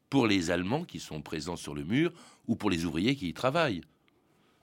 pour 0.10 0.26
les 0.26 0.52
Allemands 0.52 0.86
qui 0.86 1.00
sont 1.00 1.22
présents 1.22 1.58
sur 1.58 1.76
le 1.76 1.84
mur 1.84 2.14
ou 2.48 2.56
pour 2.56 2.70
les 2.70 2.86
ouvriers 2.86 3.16
qui 3.16 3.28
y 3.28 3.34
travaillent. 3.34 3.82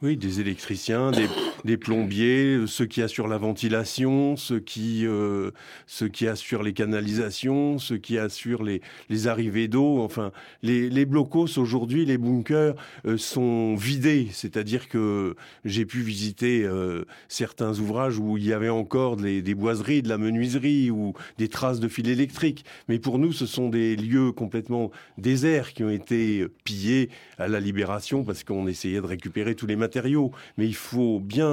Oui, 0.05 0.19
des 0.19 0.39
électriciens, 0.39 1.13
des, 1.13 1.31
plombiers, 1.77 2.65
ceux 2.67 2.87
qui 2.87 3.03
assurent 3.03 3.29
la 3.29 3.39
ventilation, 3.39 4.37
ceux 4.37 4.61
qui, 4.61 5.07
euh, 5.07 5.51
ceux 5.87 6.09
qui 6.09 6.27
assurent 6.27 6.63
les 6.63 6.73
canalisations, 6.73 7.79
ceux 7.79 7.97
qui 7.97 8.19
assurent 8.19 8.63
les, 8.63 8.81
les 9.09 9.29
arrivées 9.29 9.69
d'eau. 9.69 10.01
Enfin, 10.01 10.33
les, 10.63 10.89
les 10.91 11.05
blocos 11.05 11.59
aujourd'hui, 11.59 12.05
les 12.05 12.19
bunkers 12.19 12.75
euh, 13.07 13.17
sont 13.17 13.75
vidés. 13.75 14.29
C'est-à-dire 14.33 14.89
que 14.89 15.37
j'ai 15.65 15.87
pu 15.87 16.01
visiter 16.01 16.65
euh, 16.65 17.05
certains 17.29 17.79
ouvrages 17.79 18.19
où 18.19 18.37
il 18.37 18.45
y 18.45 18.53
avait 18.53 18.69
encore 18.69 19.17
des, 19.17 19.43
des 19.43 19.55
boiseries, 19.55 20.03
de 20.03 20.09
la 20.09 20.19
menuiserie 20.19 20.91
ou 20.91 21.15
des 21.39 21.49
traces 21.49 21.81
de 21.81 21.89
fil 21.89 22.09
électrique. 22.09 22.65
Mais 22.89 22.99
pour 22.99 23.19
nous, 23.19 23.33
ce 23.33 23.47
sont 23.47 23.69
des 23.69 23.97
lieux 23.97 24.33
complètement 24.33 24.91
déserts 25.19 25.73
qui 25.73 25.85
ont 25.85 25.91
été 25.91 26.47
pillés 26.65 27.11
à 27.39 27.49
la 27.49 27.61
libération 27.61 28.25
parce 28.25 28.45
qu'on 28.45 28.67
essayait 28.67 29.01
de 29.01 29.07
récupérer 29.07 29.55
tous 29.55 29.67
les 29.67 29.77
matériaux 29.77 30.15
mais 30.59 30.67
il 30.67 30.75
faut 30.75 31.21
bien 31.21 31.44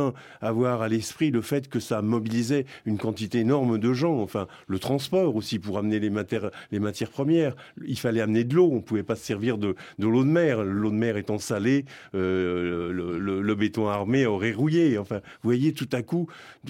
avoir 0.41 0.81
à 0.81 0.89
l'esprit 0.89 1.31
le 1.31 1.41
fait 1.41 1.67
que 1.67 1.79
ça 1.79 2.01
mobilisait 2.01 2.65
une 2.85 2.97
quantité 2.97 3.39
énorme 3.39 3.77
de 3.77 3.93
gens. 3.93 4.19
Enfin, 4.19 4.47
le 4.67 4.79
transport 4.79 5.35
aussi 5.35 5.59
pour 5.59 5.77
amener 5.77 5.99
les, 5.99 6.09
matières, 6.09 6.51
les 6.71 6.79
matières 6.79 7.09
premières. 7.09 7.55
Il 7.85 7.97
fallait 7.97 8.21
amener 8.21 8.43
de 8.43 8.55
l'eau. 8.55 8.69
On 8.71 8.75
ne 8.75 8.81
pouvait 8.81 9.03
pas 9.03 9.15
se 9.15 9.25
servir 9.25 9.57
de, 9.57 9.75
l'eau 9.99 10.23
de 10.23 10.29
mer. 10.29 10.63
L'eau 10.63 10.89
de 10.89 10.95
mer 10.95 11.17
étant 11.17 11.37
salée, 11.37 11.85
euh, 12.15 12.91
le, 12.91 13.55
béton 13.55 13.87
armé 13.87 14.25
aurait 14.25 14.53
rouillé. 14.53 14.97
Enfin, 14.97 15.17
vous 15.17 15.49
voyez, 15.49 15.73
tout 15.73 15.89
à 15.91 16.01
coup, 16.01 16.27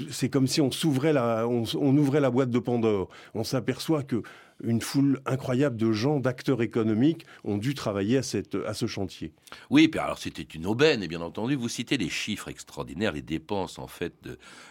c'est 0.09 0.29
comme 0.29 0.47
si 0.47 0.61
on 0.61 0.71
s'ouvrait 0.71 1.13
la, 1.13 1.47
on 1.47 1.97
ouvrait 1.97 2.19
la 2.19 2.29
boîte 2.29 2.49
de 2.49 2.59
Pandore. 2.59 3.09
On 3.33 3.43
s'aperçoit 3.43 4.03
que 4.03 4.23
une 4.63 4.81
foule 4.81 5.21
incroyable 5.25 5.77
de 5.77 5.91
gens, 5.91 6.19
d'acteurs 6.19 6.61
économiques, 6.61 7.25
ont 7.43 7.57
dû 7.57 7.73
travailler 7.73 8.17
à, 8.17 8.23
ce 8.23 8.85
chantier. 8.87 9.33
Oui, 9.69 9.87
puis 9.87 9.99
alors 9.99 10.17
c'était 10.17 10.41
une 10.41 10.65
aubaine, 10.65 11.03
et 11.03 11.07
bien 11.07 11.21
entendu, 11.21 11.55
vous 11.55 11.69
citez 11.69 11.97
les 11.97 12.09
chiffres 12.09 12.49
extraordinaires, 12.49 13.11
les 13.11 13.21
dépenses 13.21 13.79
en 13.79 13.87
fait 13.87 14.13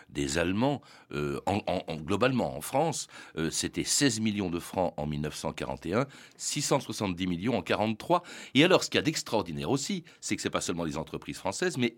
des 0.09 0.39
Allemands, 0.39 0.81
euh, 1.13 1.41
en, 1.47 1.97
globalement 1.97 2.57
en 2.57 2.61
France, 2.61 3.07
euh, 3.37 3.51
c'était 3.51 3.85
16 3.85 4.21
millions 4.21 4.51
de 4.51 4.59
francs 4.59 4.95
en 4.97 5.07
1941, 5.07 6.07
670 6.37 7.27
millions 7.27 7.53
en 7.53 7.63
1943. 7.63 8.23
Et 8.55 8.65
alors, 8.65 8.85
ce 8.85 8.91
qu'il 8.91 8.99
y 8.99 9.01
a 9.01 9.03
d'extraordinaire 9.03 9.71
aussi, 9.71 10.05
c'est 10.21 10.37
que 10.37 10.43
ce 10.43 10.49
n'est 10.49 10.53
pas 10.53 10.61
seulement 10.61 10.85
des 10.85 10.97
entreprises 10.97 11.39
françaises, 11.39 11.77
mais 11.77 11.95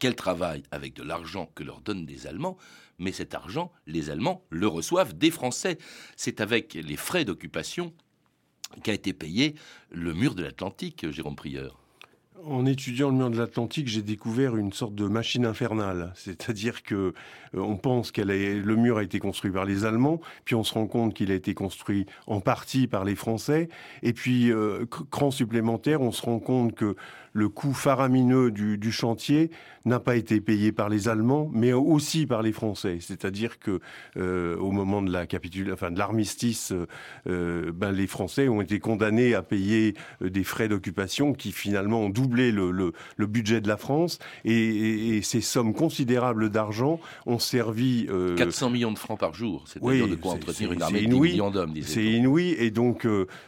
qu'elles 0.00 0.16
travaillent 0.16 0.64
avec 0.70 0.94
de 0.94 1.02
l'argent 1.02 1.50
que 1.54 1.62
leur 1.62 1.80
donnent 1.80 2.06
des 2.06 2.26
Allemands, 2.26 2.56
mais 2.98 3.12
cet 3.12 3.34
argent, 3.34 3.72
les 3.86 4.10
Allemands 4.10 4.44
le 4.50 4.66
reçoivent 4.66 5.16
des 5.16 5.30
Français. 5.30 5.78
C'est 6.16 6.40
avec 6.40 6.74
les 6.74 6.96
frais 6.96 7.24
d'occupation 7.24 7.92
qu'a 8.82 8.92
été 8.92 9.12
payé 9.12 9.54
le 9.90 10.12
mur 10.12 10.34
de 10.34 10.42
l'Atlantique, 10.42 11.10
Jérôme 11.10 11.36
Prieur. 11.36 11.78
en 12.44 12.66
étudiant 12.66 13.10
le 13.10 13.16
mur 13.16 13.30
de 13.30 13.38
l'Atlantique, 13.38 13.88
j'ai 13.88 14.02
découvert 14.02 14.56
une 14.56 14.72
sorte 14.72 14.94
de 14.94 15.06
machine 15.06 15.44
infernale. 15.44 16.12
C'est-à-dire 16.14 16.82
que 16.82 16.94
euh, 16.94 17.12
on 17.54 17.76
pense 17.76 18.12
que 18.12 18.20
le 18.22 18.76
mur 18.76 18.98
a 18.98 19.02
été 19.02 19.18
construit 19.18 19.50
par 19.50 19.64
les 19.64 19.84
Allemands, 19.84 20.20
puis 20.44 20.54
on 20.54 20.62
se 20.62 20.74
rend 20.74 20.86
compte 20.86 21.14
qu'il 21.14 21.32
a 21.32 21.34
été 21.34 21.54
construit 21.54 22.06
en 22.26 22.40
partie 22.40 22.86
par 22.86 23.04
les 23.04 23.16
Français, 23.16 23.68
et 24.02 24.12
puis 24.12 24.52
euh, 24.52 24.86
cran 25.10 25.30
supplémentaire, 25.30 26.00
on 26.00 26.12
se 26.12 26.22
rend 26.22 26.38
compte 26.38 26.74
que 26.74 26.94
le 27.38 27.48
coût 27.48 27.72
faramineux 27.72 28.50
du, 28.50 28.92
chantier 28.92 29.50
n'a 29.84 30.00
pas 30.00 30.16
été 30.16 30.40
payé 30.40 30.72
par 30.72 30.88
les 30.88 31.08
Allemands, 31.08 31.48
mais 31.52 31.72
aussi 31.72 32.26
par 32.26 32.42
les 32.42 32.52
Français. 32.52 32.98
C'est-à-dire 33.00 33.58
que 33.58 33.80
euh, 34.16 34.56
au 34.58 34.72
moment 34.72 35.00
de 35.02 35.10
la 35.10 35.24
enfin 35.72 35.90
de 35.90 35.98
l'armistice, 35.98 36.72
euh, 37.26 37.72
ben, 37.72 37.92
les 37.92 38.06
Français 38.06 38.48
ont 38.48 38.60
été 38.60 38.80
condamnés 38.80 39.34
à 39.34 39.42
payer 39.42 39.94
euh, 40.20 40.30
des 40.30 40.42
frais 40.42 40.68
d'occupation 40.68 41.32
qui 41.32 41.52
finalement 41.52 42.00
ont 42.00 42.10
doublé 42.10 42.50
le, 42.50 42.70
le, 42.70 43.26
budget 43.26 43.60
de 43.60 43.68
la 43.68 43.76
France, 43.76 44.18
et, 44.44 45.20
ces 45.22 45.40
sommes 45.40 45.74
considérables 45.74 46.50
d'argent 46.50 47.00
ont 47.26 47.38
servi 47.38 48.08
400 48.36 48.70
millions 48.70 48.92
de 48.92 48.98
francs 48.98 49.18
par 49.18 49.34
jour. 49.34 49.64
C'est-à-dire 49.66 50.08
de 50.08 50.14
quoi 50.16 50.32
entretenir 50.32 50.72
une 50.72 50.82
armée 50.82 51.02
de 51.02 51.12
10 51.12 51.20
millions 51.20 51.50
d'hommes. 51.50 51.74
C'est 51.82 52.04
inouï, 52.04 52.56
et 52.58 52.70
donc 52.70 53.06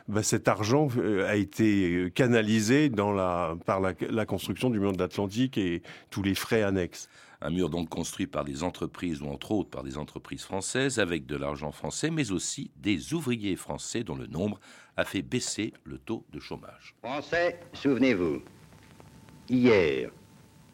ben, 0.09 0.23
cet 0.23 0.49
argent 0.49 0.89
a 1.27 1.37
été 1.37 2.13
canalisé 2.15 2.89
dans 2.89 3.13
la 3.13 3.57
par 3.67 3.80
la, 3.81 4.27
construction 4.27 4.71
du 4.71 4.79
mur 4.79 4.93
de 4.93 4.99
l'Atlantique 4.99 5.59
et 5.59 5.83
tous 6.11 6.23
les 6.23 6.35
frais 6.35 6.63
annexes. 6.63 7.09
Un 7.43 7.51
mur 7.51 7.71
donc 7.71 7.89
construit 7.89 8.27
par 8.27 8.45
des 8.45 8.63
entreprises, 8.63 9.23
ou 9.23 9.27
entre 9.27 9.53
autres 9.53 9.71
par 9.71 9.83
des 9.83 9.97
entreprises 9.97 10.43
françaises, 10.43 10.99
avec 10.99 11.27
de 11.27 11.37
l'argent 11.37 11.73
français, 11.73 12.11
mais 12.11 12.33
aussi 12.33 12.71
des 12.77 13.15
ouvriers 13.15 13.57
français 13.57 14.05
dont 14.05 14.17
le 14.17 14.27
nombre 14.27 14.61
a 14.97 15.05
fait 15.05 15.23
baisser 15.23 15.73
le 15.85 15.99
taux 15.99 16.25
de 16.33 16.39
chômage. 16.39 16.95
Français, 17.03 17.59
souvenez-vous, 17.73 18.43
hier, 19.49 20.11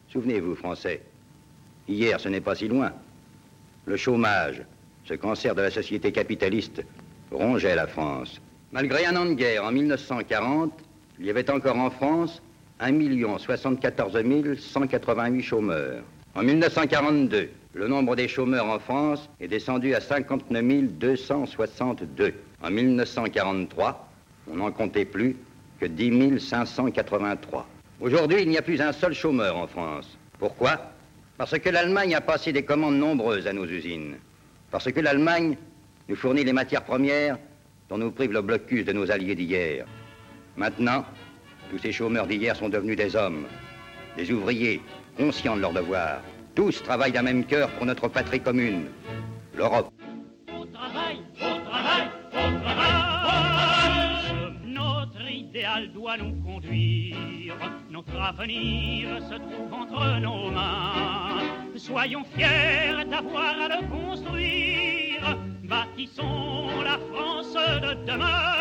souvenez-vous 0.09 0.55
Français, 0.55 1.03
hier 1.87 2.19
ce 2.19 2.27
n'est 2.27 2.41
pas 2.41 2.55
si 2.55 2.67
loin, 2.67 2.91
le 3.85 3.95
chômage, 3.95 4.63
ce 5.05 5.13
cancer 5.13 5.55
de 5.55 5.61
la 5.61 5.71
société 5.71 6.11
capitaliste, 6.11 6.83
rongeait 7.31 7.75
la 7.75 7.87
France. 7.87 8.41
Malgré 8.73 9.05
un 9.05 9.15
an 9.15 9.25
de 9.25 9.33
guerre 9.33 9.63
en 9.63 9.71
1940, 9.71 10.73
il 11.19 11.25
y 11.25 11.29
avait 11.29 11.49
encore 11.49 11.77
en 11.77 11.89
France 11.89 12.41
1 12.79 13.37
74 13.39 14.17
188 14.59 15.41
chômeurs. 15.41 16.03
En 16.35 16.43
1942, 16.43 17.49
le 17.73 17.87
nombre 17.87 18.15
des 18.15 18.27
chômeurs 18.27 18.67
en 18.67 18.77
France 18.77 19.29
est 19.39 19.47
descendu 19.47 19.95
à 19.95 20.01
59 20.01 20.83
262. 20.99 22.33
En 22.61 22.69
1943, 22.69 24.09
on 24.51 24.55
n'en 24.57 24.71
comptait 24.71 25.05
plus 25.05 25.35
que 25.79 25.87
10 25.87 26.39
583. 26.39 27.67
Aujourd'hui, 27.99 28.43
il 28.43 28.49
n'y 28.49 28.57
a 28.57 28.61
plus 28.61 28.79
un 28.79 28.91
seul 28.91 29.13
chômeur 29.13 29.57
en 29.57 29.65
France. 29.65 30.17
Pourquoi? 30.37 30.91
Parce 31.37 31.57
que 31.57 31.69
l'Allemagne 31.69 32.13
a 32.13 32.21
passé 32.21 32.51
des 32.51 32.63
commandes 32.63 32.97
nombreuses 32.97 33.47
à 33.47 33.53
nos 33.53 33.65
usines. 33.65 34.17
Parce 34.69 34.91
que 34.91 34.99
l'Allemagne 34.99 35.57
nous 36.07 36.15
fournit 36.15 36.43
les 36.43 36.53
matières 36.53 36.83
premières 36.83 37.37
dont 37.89 37.97
nous 37.97 38.11
prive 38.11 38.33
le 38.33 38.41
blocus 38.41 38.85
de 38.85 38.91
nos 38.91 39.09
alliés 39.09 39.35
d'hier. 39.35 39.85
Maintenant, 40.55 41.05
tous 41.69 41.77
ces 41.79 41.91
chômeurs 41.91 42.27
d'hier 42.27 42.55
sont 42.55 42.69
devenus 42.69 42.97
des 42.97 43.15
hommes, 43.15 43.45
des 44.15 44.31
ouvriers, 44.31 44.81
conscients 45.17 45.55
de 45.55 45.61
leur 45.61 45.73
devoir. 45.73 46.21
Tous 46.55 46.81
travaillent 46.83 47.11
d'un 47.11 47.23
même 47.23 47.45
cœur 47.45 47.69
pour 47.71 47.85
notre 47.85 48.07
patrie 48.07 48.39
commune, 48.39 48.87
l'Europe. 49.55 49.91
Au 50.47 50.65
travail, 50.65 51.19
au 51.35 51.69
travail, 51.69 52.07
au 52.33 52.61
travail. 52.61 52.87
Notre 54.65 55.29
idéal 55.29 55.91
doit 55.91 56.17
nous 56.17 56.33
conduire. 56.43 57.55
Notre 57.91 58.19
avenir 58.19 59.19
se 59.29 59.35
trouve 59.35 59.73
entre 59.73 60.19
nos 60.19 60.49
mains. 60.51 61.43
Soyons 61.75 62.23
fiers 62.35 63.05
d'avoir 63.09 63.55
à 63.61 63.67
le 63.67 63.87
construire. 63.87 65.37
Bâtissons 65.63 66.69
la 66.83 66.97
France 67.11 67.53
de 67.53 68.05
demain. 68.05 68.56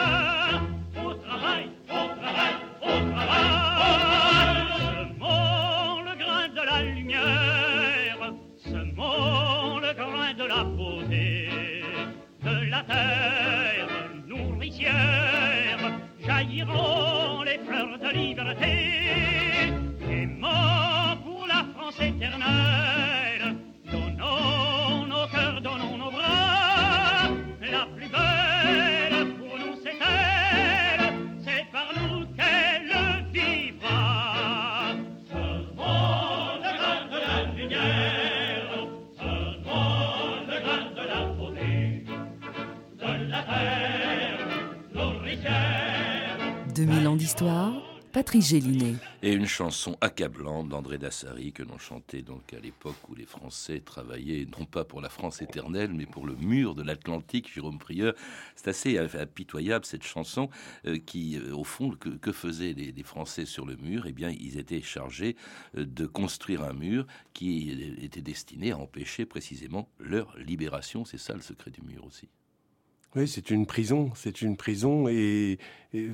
Gélinet. 48.47 48.95
Et 49.23 49.33
une 49.33 49.47
chanson 49.47 49.97
accablante 50.01 50.69
d'André 50.69 50.99
Dassary 50.99 51.53
que 51.53 51.65
l'on 51.65 51.79
chantait 51.79 52.23
donc 52.23 52.55
à 52.55 52.61
l'époque 52.61 53.09
où 53.09 53.15
les 53.15 53.27
Français 53.27 53.81
travaillaient 53.81 54.47
non 54.57 54.65
pas 54.65 54.85
pour 54.85 55.01
la 55.01 55.09
France 55.09 55.43
éternelle 55.43 55.93
mais 55.93 56.07
pour 56.07 56.27
le 56.27 56.37
mur 56.37 56.75
de 56.77 56.83
l'Atlantique, 56.83 57.53
Jérôme 57.53 57.79
Prieur. 57.79 58.15
C'est 58.55 58.69
assez 58.69 58.99
impitoyable 58.99 59.85
cette 59.85 60.05
chanson 60.05 60.49
euh, 60.87 60.99
qui, 60.99 61.39
euh, 61.39 61.55
au 61.55 61.65
fond, 61.65 61.91
que, 61.91 62.33
faisaient 62.33 62.73
les, 62.73 63.03
Français 63.03 63.47
sur 63.47 63.67
le 63.67 63.77
mur? 63.77 64.05
Eh 64.07 64.13
bien, 64.13 64.31
ils 64.31 64.59
étaient 64.59 64.83
chargés 64.83 65.37
euh, 65.77 65.85
de 65.85 66.07
construire 66.07 66.63
un 66.63 66.73
mur 66.73 67.07
qui 67.33 67.97
était 68.01 68.21
destiné 68.21 68.73
à 68.73 68.79
empêcher 68.79 69.27
précisément 69.27 69.89
leur 69.99 70.37
libération. 70.39 71.05
C'est 71.05 71.19
ça 71.19 71.35
le 71.35 71.43
secret 71.43 71.71
du 71.71 71.83
mur 71.83 72.05
aussi. 72.05 72.29
Oui, 73.15 73.27
c'est 73.27 73.51
une 73.51 73.65
prison, 73.65 74.13
c'est 74.15 74.43
une 74.43 74.57
prison 74.57 75.09
et, 75.09 75.59
et, 75.95 76.11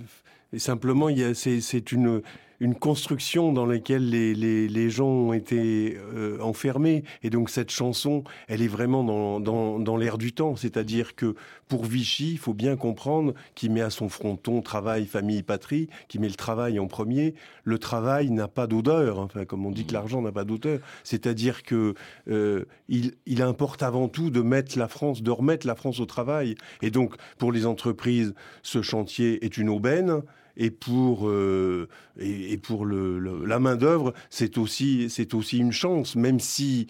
simplement, 0.59 1.09
c'est 1.35 1.93
une, 1.93 2.23
une 2.61 2.77
construction 2.77 3.53
dans 3.53 3.67
laquelle 3.67 4.09
les, 4.09 4.35
les, 4.35 4.69
les 4.69 4.88
gens 4.88 5.09
ont 5.09 5.33
été 5.33 5.99
euh, 6.15 6.38
enfermés. 6.41 7.03
Et 7.25 7.31
donc 7.31 7.51
cette 7.51 7.71
chanson, 7.71 8.23
elle 8.47 8.62
est 8.62 8.69
vraiment 8.69 9.03
dans, 9.03 9.41
dans, 9.41 9.81
dans 9.81 9.97
l'air 9.97 10.17
du 10.17 10.33
temps. 10.33 10.55
C'est-à-dire 10.55 11.17
que 11.17 11.35
pour 11.67 11.85
Vichy, 11.85 12.33
il 12.33 12.38
faut 12.38 12.55
bien 12.55 12.77
comprendre 12.77 13.35
qu'il 13.57 13.73
met 13.73 13.81
à 13.81 13.91
son 13.91 14.09
fronton 14.09 14.62
travail, 14.62 15.07
famille, 15.07 15.43
patrie, 15.43 15.88
qui 16.07 16.21
met 16.21 16.29
le 16.29 16.35
travail 16.35 16.79
en 16.79 16.87
premier. 16.87 17.35
Le 17.65 17.79
travail 17.79 18.31
n'a 18.31 18.47
pas 18.47 18.69
d'odeur, 18.69 19.19
enfin 19.19 19.45
comme 19.45 19.67
on 19.67 19.73
dit 19.73 19.85
que 19.85 19.91
mmh. 19.91 19.95
l'argent 19.95 20.23
n'a 20.23 20.33
pas 20.33 20.45
d'odeur. 20.45 20.79
C'est-à-dire 21.03 21.65
que 21.65 21.95
euh, 22.29 22.67
il, 22.88 23.15
il 23.27 23.43
importe 23.43 23.83
avant 23.83 24.07
tout 24.07 24.31
de 24.31 24.41
mettre 24.41 24.79
la 24.79 24.87
France, 24.87 25.23
de 25.23 25.31
remettre 25.33 25.67
la 25.67 25.75
France 25.75 25.99
au 25.99 26.07
travail. 26.07 26.55
Et 26.81 26.91
donc 26.91 27.17
pour 27.38 27.51
les 27.51 27.67
entreprises, 27.67 28.35
ce 28.62 28.83
chantier 28.83 29.45
est 29.45 29.57
une 29.57 29.69
aubaine 29.69 30.23
et 30.57 30.71
pour 30.71 31.29
euh, 31.29 31.88
et, 32.19 32.59
pour 32.59 32.85
le, 32.85 33.19
la 33.45 33.59
main 33.59 33.77
d'œuvre, 33.77 34.12
c'est 34.31 34.59
aussi 34.59 35.09
c'est 35.11 35.35
aussi 35.35 35.59
une 35.59 35.73
chance, 35.73 36.17
même 36.17 36.41
si 36.41 36.88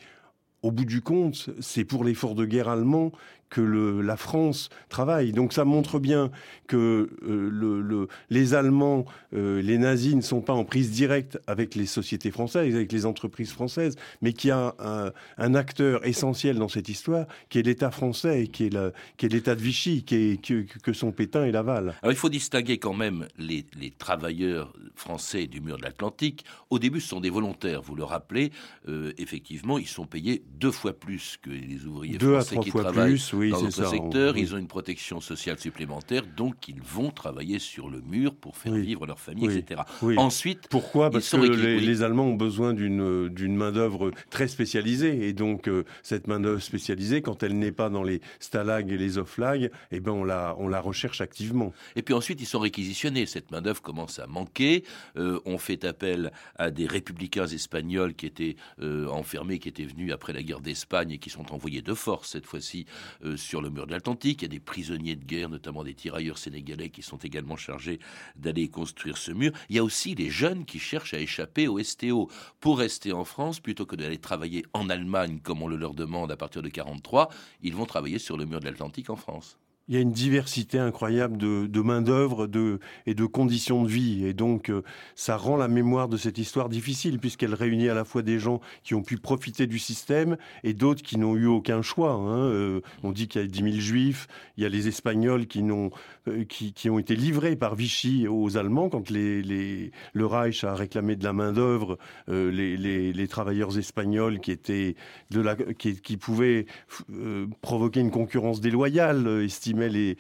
au 0.63 0.71
bout 0.71 0.85
du 0.85 1.01
compte, 1.01 1.51
c'est 1.61 1.85
pour 1.85 2.05
l'effort 2.05 2.35
de 2.35 2.45
guerre 2.45 2.69
allemand 2.69 3.13
que 3.53 3.61
le, 3.61 4.01
la 4.01 4.17
France 4.17 4.71
travaille. 4.89 5.33
Donc 5.33 5.53
ça 5.53 5.67
montre 5.67 5.99
bien 5.99 6.31
que 6.67 7.11
euh, 7.23 7.51
le, 7.53 8.09
les 8.31 8.55
Allemands, 8.55 9.05
euh, 9.35 9.61
les 9.61 9.77
nazis 9.77 10.15
ne 10.15 10.23
sont 10.23 10.41
pas 10.41 10.55
en 10.55 10.65
prise 10.65 10.91
directe 10.91 11.39
avec 11.47 11.75
les 11.75 11.85
sociétés 11.85 12.31
françaises, 12.31 12.75
avec 12.75 12.91
les 12.91 13.05
entreprises 13.05 13.53
françaises, 13.53 13.97
mais 14.23 14.33
qu'il 14.33 14.49
y 14.49 14.53
a 14.53 14.75
un, 14.79 15.13
un, 15.37 15.55
acteur 15.55 16.07
essentiel 16.07 16.57
dans 16.57 16.69
cette 16.69 16.89
histoire, 16.89 17.27
qui 17.51 17.59
est 17.59 17.63
l'État 17.63 17.91
français, 17.91 18.47
qui 18.47 18.65
est 18.65 19.23
l'État 19.23 19.55
de 19.55 19.61
Vichy, 19.61 20.03
qui 20.03 20.15
est, 20.15 20.43
que, 20.43 20.65
que 20.83 20.95
sont 20.95 21.13
Pétain 21.13 21.45
et 21.45 21.53
Laval. 21.53 21.95
Alors 22.03 22.13
il 22.13 22.19
faut 22.19 22.31
distinguer 22.31 22.79
quand 22.79 22.95
même 22.95 23.27
les, 23.37 23.67
les 23.79 23.91
travailleurs 23.91 24.73
français 24.95 25.47
du 25.47 25.61
mur 25.61 25.77
de 25.77 25.83
l'Atlantique. 25.83 26.47
Au 26.71 26.79
début, 26.79 27.03
ce 27.03 27.09
sont 27.09 27.21
des 27.21 27.31
volontaires, 27.31 27.83
vous 27.83 27.97
le 27.97 28.05
rappelez. 28.05 28.51
Euh, 28.89 29.13
effectivement, 29.19 29.77
ils 29.77 29.87
sont 29.87 30.07
payés 30.07 30.43
deux 30.59 30.71
fois 30.71 30.95
plus 30.95 31.37
que 31.43 31.51
les 31.51 31.85
ouvriers 31.85 32.17
deux 32.17 32.33
français 32.33 32.49
à 32.49 32.53
trois 32.53 32.65
qui 32.65 32.71
fois 32.71 32.83
travaillent 32.83 33.11
plus, 33.11 33.33
oui, 33.35 33.42
dans 33.51 33.59
c'est 33.59 33.65
d'autres 33.65 33.85
ça. 33.85 33.91
secteurs, 33.91 34.35
Oui. 34.35 34.41
ils 34.43 34.55
ont 34.55 34.59
une 34.59 34.67
protection 34.69 35.21
sociale 35.21 35.59
supplémentaire, 35.59 36.23
donc 36.37 36.69
ils 36.69 36.81
vont 36.83 37.11
travailler 37.11 37.59
sur 37.59 37.89
le 37.91 38.01
mur 38.01 38.35
pour 38.35 38.57
faire 38.57 38.73
Oui. 38.73 38.83
vivre 38.83 39.07
leur 39.07 39.21
famille, 39.21 39.49
Oui. 39.49 39.57
etc. 39.59 39.83
Oui. 40.03 40.17
Ensuite, 40.19 40.69
Pourquoi? 40.69 41.11
Parce 41.11 41.31
que 41.31 41.37
les, 41.37 41.77
oui. 41.77 41.85
les 41.87 42.03
Allemands 42.03 42.27
ont 42.27 42.35
besoin 42.35 42.73
d'une 42.73 43.29
d'une 43.29 43.57
main 43.57 43.73
d'œuvre 43.73 44.13
très 44.31 44.49
spécialisée 44.49 45.29
et 45.29 45.33
donc 45.33 45.69
euh, 45.69 45.85
cette 46.03 46.27
main 46.27 46.41
d'œuvre 46.41 46.61
spécialisée, 46.63 47.23
quand 47.23 47.43
elle 47.43 47.59
n'est 47.59 47.73
pas 47.73 47.91
dans 47.91 48.03
les 48.03 48.21
stalags 48.41 48.91
et 48.91 48.97
les 48.99 49.19
offlags, 49.19 49.71
eh 49.91 50.01
ben 50.01 50.13
on 50.13 50.25
la 50.25 50.55
on 50.59 50.69
la 50.69 50.81
recherche 50.81 51.21
activement. 51.21 51.73
Et 51.97 52.03
puis 52.03 52.15
ensuite, 52.15 52.41
ils 52.41 52.47
sont 52.47 52.61
réquisitionnés. 52.61 53.27
Cette 53.27 53.51
main-d'œuvre 53.51 53.83
commence 53.83 54.19
à 54.19 54.27
manquer. 54.27 54.85
Euh, 55.17 55.41
on 55.45 55.59
fait 55.59 55.85
appel 55.85 56.33
à 56.57 56.71
des 56.71 56.87
républicains 56.87 57.47
espagnols 57.47 58.15
qui 58.15 58.27
étaient 58.27 58.57
euh, 58.81 59.07
enfermés, 59.09 59.59
qui 59.59 59.69
étaient 59.69 59.85
venus 59.85 60.13
après 60.13 60.33
la 60.33 60.43
guerre 60.43 60.61
d'Espagne 60.61 61.11
et 61.13 61.19
qui 61.19 61.31
sont 61.31 61.53
envoyés 61.53 61.83
de 61.83 61.95
force, 61.95 62.31
cette 62.31 62.47
fois-ci, 62.47 62.87
euh, 63.22 63.22
sur 63.37 63.63
le 63.63 63.71
mur 63.71 63.87
de 63.87 63.93
l'Atlantique. 63.93 64.43
Il 64.43 64.45
y 64.45 64.47
a 64.47 64.49
des 64.49 64.61
prisonniers 64.61 65.17
de 65.17 65.25
guerre, 65.25 65.49
notamment 65.49 65.85
des 65.85 65.95
tirailleurs 65.95 66.39
sénégalais, 66.39 66.91
qui 66.91 67.03
sont 67.03 67.19
également 67.19 67.57
chargés 67.57 68.01
d'aller 68.37 68.69
construire 68.69 69.17
ce 69.17 69.33
mur. 69.33 69.53
Il 69.69 69.77
y 69.77 69.79
a 69.79 69.85
aussi 69.85 70.15
les 70.15 70.31
jeunes 70.31 70.65
qui 70.65 70.79
cherchent 70.79 71.15
à 71.15 71.19
échapper 71.19 71.69
au 71.69 71.83
STO 71.83 72.31
pour 72.61 72.79
rester 72.79 73.13
en 73.13 73.25
France, 73.25 73.61
plutôt 73.61 73.87
que 73.87 73.97
d'aller 73.97 74.19
travailler 74.19 74.65
en 74.73 74.89
Allemagne, 74.89 75.41
comme 75.43 75.63
on 75.63 75.69
le 75.69 75.77
leur 75.77 75.95
demande 75.95 76.31
à 76.33 76.37
partir 76.37 76.63
de 76.63 76.69
43. 76.69 77.29
Ils 77.63 77.75
vont 77.75 77.87
travailler 77.87 78.19
sur 78.19 78.37
le 78.37 78.45
mur 78.45 78.61
de 78.61 78.67
l'Atlantique 78.67 79.11
en 79.11 79.17
France. 79.17 79.59
Il 79.89 79.97
y 79.97 79.99
a 79.99 80.01
une 80.01 80.13
diversité 80.13 80.79
incroyable 80.79 81.37
de, 81.37 81.81
main-d'œuvre 81.81 82.49
et 83.07 83.15
de 83.15 83.27
conditions 83.27 83.83
de 83.83 83.89
vie. 83.89 84.25
Et 84.25 84.33
donc, 84.33 84.71
euh, 84.71 84.83
ça 85.17 85.37
rend 85.37 85.57
la 85.57 85.67
mémoire 85.69 86.09
de 86.09 86.17
cette 86.17 86.39
histoire 86.39 86.69
difficile, 86.69 87.19
puisqu'elle 87.19 87.55
réunit 87.55 87.89
à 87.89 87.95
la 87.95 88.05
fois 88.05 88.23
des 88.23 88.39
gens 88.39 88.61
qui 88.85 88.95
ont 88.95 89.03
pu 89.03 89.17
profiter 89.17 89.67
du 89.67 89.81
système 89.81 90.37
et 90.63 90.73
d'autres 90.73 91.03
qui 91.03 91.19
n'ont 91.19 91.35
eu 91.35 91.47
aucun 91.47 91.83
choix. 91.83 92.13
hein. 92.13 92.45
Euh, 92.45 92.81
on 93.03 93.11
dit 93.11 93.27
qu'il 93.27 93.41
y 93.41 93.45
a 93.45 93.49
10 93.49 93.59
000 93.59 93.75
juifs, 93.79 94.29
il 94.57 94.63
y 94.63 94.67
a 94.67 94.69
les 94.69 94.87
Espagnols 94.87 95.47
euh, 96.29 96.45
qui, 96.45 96.91
ont 96.91 96.99
été 96.99 97.17
livrés 97.17 97.57
par 97.57 97.75
Vichy 97.75 98.29
aux 98.29 98.57
Allemands 98.57 98.89
quand 98.89 99.11
le 99.11 99.91
Reich 100.15 100.63
a 100.63 100.75
réclamé 100.75 101.17
de 101.17 101.25
la 101.25 101.33
main-d'œuvre. 101.33 101.99
les, 102.29 103.29
travailleurs 103.29 103.79
espagnols 103.79 104.39
qui, 104.41 106.17
pouvaient 106.19 106.67
provoquer 107.61 108.01
une 108.01 108.11
concurrence 108.11 108.61
déloyale, 108.61 109.27
euh, 109.27 109.45
les, 109.79 110.17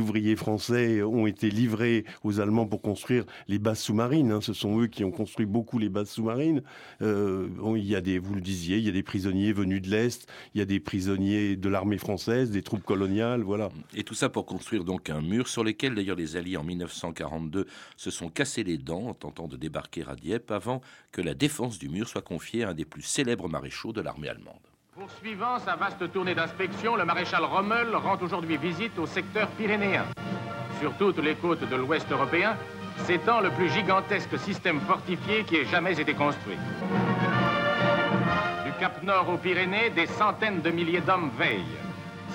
ouvriers 0.00 0.36
français 0.36 1.02
ont 1.02 1.26
été 1.26 1.50
livrés 1.50 2.04
aux 2.22 2.40
Allemands 2.40 2.66
pour 2.66 2.82
construire 2.82 3.24
les 3.48 3.58
bases 3.58 3.80
sous-marines. 3.80 4.32
hein. 4.32 4.40
Ce 4.40 4.52
sont 4.52 4.80
eux 4.80 4.86
qui 4.86 5.04
ont 5.04 5.10
construit 5.10 5.46
beaucoup 5.46 5.78
les 5.78 5.88
bases 5.88 6.10
sous-marines. 6.10 6.62
Euh, 7.02 7.48
il 7.76 7.84
y 7.84 7.96
a 7.96 8.00
des, 8.00 8.18
vous 8.18 8.34
le 8.34 8.40
disiez, 8.40 8.78
il 8.78 8.84
y 8.84 8.88
a 8.88 8.92
des 8.92 9.02
prisonniers 9.02 9.52
venus 9.52 9.82
de 9.82 9.90
l'Est, 9.90 10.26
il 10.54 10.58
y 10.58 10.62
a 10.62 10.64
des 10.64 10.80
prisonniers 10.80 11.56
de 11.56 11.68
l'armée 11.68 11.98
française, 11.98 12.50
des 12.50 12.62
troupes 12.62 12.84
coloniales, 12.84 13.42
voilà. 13.42 13.70
Et 13.94 14.04
tout 14.04 14.14
ça 14.14 14.28
pour 14.28 14.46
construire 14.46 14.84
donc 14.84 15.10
un 15.10 15.20
mur 15.20 15.48
sur 15.48 15.64
lequel 15.64 15.94
d'ailleurs 15.94 16.16
les 16.16 16.36
Alliés 16.36 16.56
en 16.56 16.64
1942 16.64 17.66
se 17.96 18.10
sont 18.10 18.28
cassés 18.28 18.64
les 18.64 18.78
dents 18.78 19.08
en 19.08 19.14
tentant 19.14 19.48
de 19.48 19.56
débarquer 19.56 20.04
à 20.08 20.14
Dieppe 20.14 20.50
avant 20.50 20.80
que 21.12 21.22
la 21.22 21.34
défense 21.34 21.78
du 21.78 21.88
mur 21.88 22.08
soit 22.08 22.22
confiée 22.22 22.64
à 22.64 22.70
un 22.70 22.74
des 22.74 22.84
plus 22.84 23.02
célèbres 23.02 23.48
maréchaux 23.48 23.92
de 23.92 24.00
l'armée 24.00 24.28
allemande. 24.28 24.73
Poursuivant 24.96 25.58
sa 25.58 25.74
vaste 25.74 26.12
tournée 26.12 26.36
d'inspection, 26.36 26.94
le 26.94 27.04
maréchal 27.04 27.42
Rommel 27.42 27.96
rend 27.96 28.16
aujourd'hui 28.22 28.56
visite 28.56 28.96
au 28.96 29.06
secteur 29.06 29.48
pyrénéen. 29.48 30.04
Sur 30.80 30.92
toutes 30.96 31.18
les 31.18 31.34
côtes 31.34 31.68
de 31.68 31.74
l'ouest 31.74 32.08
européen 32.12 32.56
s'étend 32.98 33.40
le 33.40 33.50
plus 33.50 33.68
gigantesque 33.70 34.38
système 34.38 34.80
fortifié 34.82 35.42
qui 35.42 35.56
ait 35.56 35.64
jamais 35.64 35.98
été 36.00 36.14
construit. 36.14 36.56
Du 38.64 38.70
Cap 38.78 39.02
Nord 39.02 39.30
aux 39.30 39.36
Pyrénées, 39.36 39.90
des 39.90 40.06
centaines 40.06 40.60
de 40.60 40.70
milliers 40.70 41.00
d'hommes 41.00 41.32
veillent. 41.36 41.76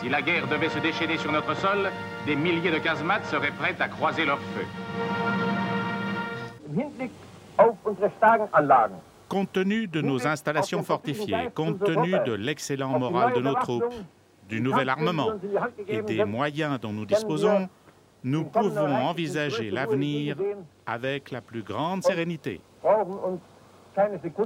Si 0.01 0.09
la 0.09 0.21
guerre 0.21 0.47
devait 0.47 0.67
se 0.67 0.79
déchaîner 0.79 1.17
sur 1.17 1.31
notre 1.31 1.55
sol, 1.55 1.89
des 2.25 2.35
milliers 2.35 2.71
de 2.71 2.79
casemates 2.79 3.25
seraient 3.27 3.51
prêts 3.51 3.77
à 3.79 3.87
croiser 3.87 4.25
leur 4.25 4.39
feu. 4.39 4.65
Compte 9.29 9.51
tenu 9.53 9.87
de 9.87 10.01
nos 10.01 10.25
installations 10.25 10.81
fortifiées, 10.83 11.49
compte 11.53 11.83
tenu 11.83 12.13
de 12.25 12.33
l'excellent 12.33 12.97
moral 12.97 13.33
de 13.33 13.41
nos 13.41 13.53
troupes, 13.53 13.93
du 14.49 14.59
nouvel 14.59 14.89
armement 14.89 15.33
et 15.87 16.01
des 16.01 16.25
moyens 16.25 16.79
dont 16.79 16.91
nous 16.91 17.05
disposons, 17.05 17.69
nous 18.23 18.43
pouvons 18.45 18.95
envisager 18.95 19.69
l'avenir 19.69 20.35
avec 20.85 21.29
la 21.31 21.41
plus 21.41 21.61
grande 21.61 22.03
sérénité. 22.03 22.59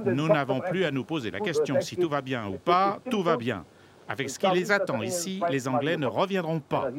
Nous 0.04 0.28
n'avons 0.28 0.60
plus 0.60 0.84
à 0.84 0.90
nous 0.90 1.04
poser 1.04 1.30
la 1.30 1.40
question 1.40 1.80
si 1.80 1.96
tout 1.96 2.08
va 2.08 2.20
bien 2.20 2.46
ou 2.46 2.58
pas, 2.58 2.98
tout 3.10 3.22
va 3.22 3.36
bien. 3.36 3.64
Avec 4.06 4.28
ce 4.28 4.38
qui 4.38 4.50
les 4.50 4.70
attend 4.70 5.02
ici, 5.02 5.40
les 5.48 5.66
Anglais 5.66 5.96
ne 5.96 6.06
reviendront 6.06 6.60
pas. 6.60 6.90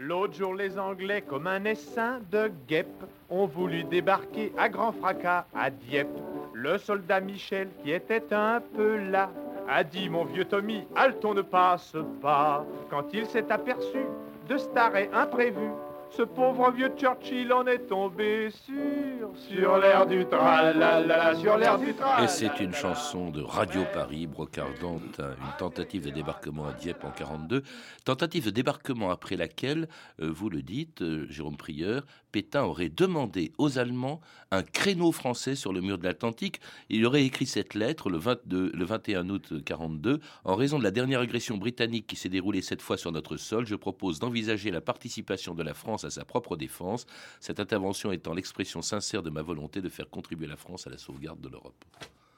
L'autre 0.00 0.34
jour, 0.34 0.54
les 0.54 0.78
Anglais, 0.78 1.22
comme 1.22 1.48
un 1.48 1.64
essaim 1.64 2.20
de 2.30 2.52
guêpes, 2.68 3.04
ont 3.28 3.46
voulu 3.46 3.82
débarquer 3.82 4.52
à 4.56 4.68
grand 4.68 4.92
fracas 4.92 5.44
à 5.52 5.70
Dieppe. 5.70 6.16
Le 6.54 6.78
soldat 6.78 7.18
Michel, 7.20 7.68
qui 7.82 7.90
était 7.90 8.32
un 8.32 8.60
peu 8.76 8.96
là, 9.10 9.28
a 9.68 9.82
dit 9.82 10.08
Mon 10.08 10.24
vieux 10.24 10.44
Tommy, 10.44 10.86
haletons 10.94 11.34
ne 11.34 11.42
passe 11.42 11.96
pas. 12.22 12.64
Quand 12.90 13.12
il 13.12 13.26
s'est 13.26 13.50
aperçu 13.50 13.98
de 14.48 14.56
cet 14.56 14.76
arrêt 14.76 15.10
imprévu, 15.12 15.68
ce 16.10 16.22
pauvre 16.22 16.72
vieux 16.72 16.90
Churchill 16.96 17.52
en 17.52 17.66
est 17.66 17.86
tombé 17.86 18.50
sur, 18.50 19.30
sur 19.48 19.78
l'air 19.78 20.06
du 20.06 20.24
tralala, 20.26 21.34
sur 21.36 21.56
l'air 21.56 21.78
du 21.78 21.94
tralala. 21.94 22.24
Et 22.24 22.28
c'est 22.28 22.58
une 22.60 22.72
chanson 22.72 23.30
de 23.30 23.40
Radio 23.42 23.82
Paris 23.92 24.26
brocardant 24.26 25.00
un- 25.18 25.30
une 25.30 25.56
tentative 25.58 26.04
de 26.06 26.10
débarquement 26.10 26.66
à 26.66 26.72
Dieppe 26.72 27.04
en 27.04 27.10
42. 27.10 27.62
Tentative 28.04 28.46
de 28.46 28.50
débarquement 28.50 29.10
après 29.10 29.36
laquelle, 29.36 29.88
euh, 30.20 30.30
vous 30.30 30.48
le 30.50 30.62
dites, 30.62 31.02
euh, 31.02 31.26
Jérôme 31.28 31.56
Prieur, 31.56 32.04
Pétain 32.32 32.64
aurait 32.64 32.88
demandé 32.90 33.52
aux 33.58 33.78
Allemands 33.78 34.20
un 34.50 34.62
créneau 34.62 35.12
français 35.12 35.54
sur 35.54 35.72
le 35.72 35.80
mur 35.80 35.98
de 35.98 36.04
l'Atlantique. 36.04 36.60
Il 36.90 37.06
aurait 37.06 37.24
écrit 37.24 37.46
cette 37.46 37.74
lettre 37.74 38.10
le, 38.10 38.18
22 38.18 38.72
le 38.74 38.84
21 38.84 39.28
août 39.30 39.52
42. 39.64 40.20
En 40.44 40.54
raison 40.56 40.78
de 40.78 40.84
la 40.84 40.90
dernière 40.90 41.20
agression 41.20 41.56
britannique 41.58 42.06
qui 42.06 42.16
s'est 42.16 42.28
déroulée 42.28 42.60
cette 42.62 42.82
fois 42.82 42.96
sur 42.96 43.12
notre 43.12 43.36
sol, 43.36 43.66
je 43.66 43.74
propose 43.76 44.18
d'envisager 44.18 44.70
la 44.70 44.80
participation 44.80 45.54
de 45.54 45.62
la 45.62 45.74
France 45.74 45.97
à 46.04 46.10
sa 46.10 46.24
propre 46.24 46.56
défense, 46.56 47.06
cette 47.40 47.60
intervention 47.60 48.12
étant 48.12 48.34
l'expression 48.34 48.82
sincère 48.82 49.22
de 49.22 49.30
ma 49.30 49.42
volonté 49.42 49.80
de 49.80 49.88
faire 49.88 50.10
contribuer 50.10 50.46
la 50.46 50.56
France 50.56 50.86
à 50.86 50.90
la 50.90 50.98
sauvegarde 50.98 51.40
de 51.40 51.48
l'Europe. 51.48 51.84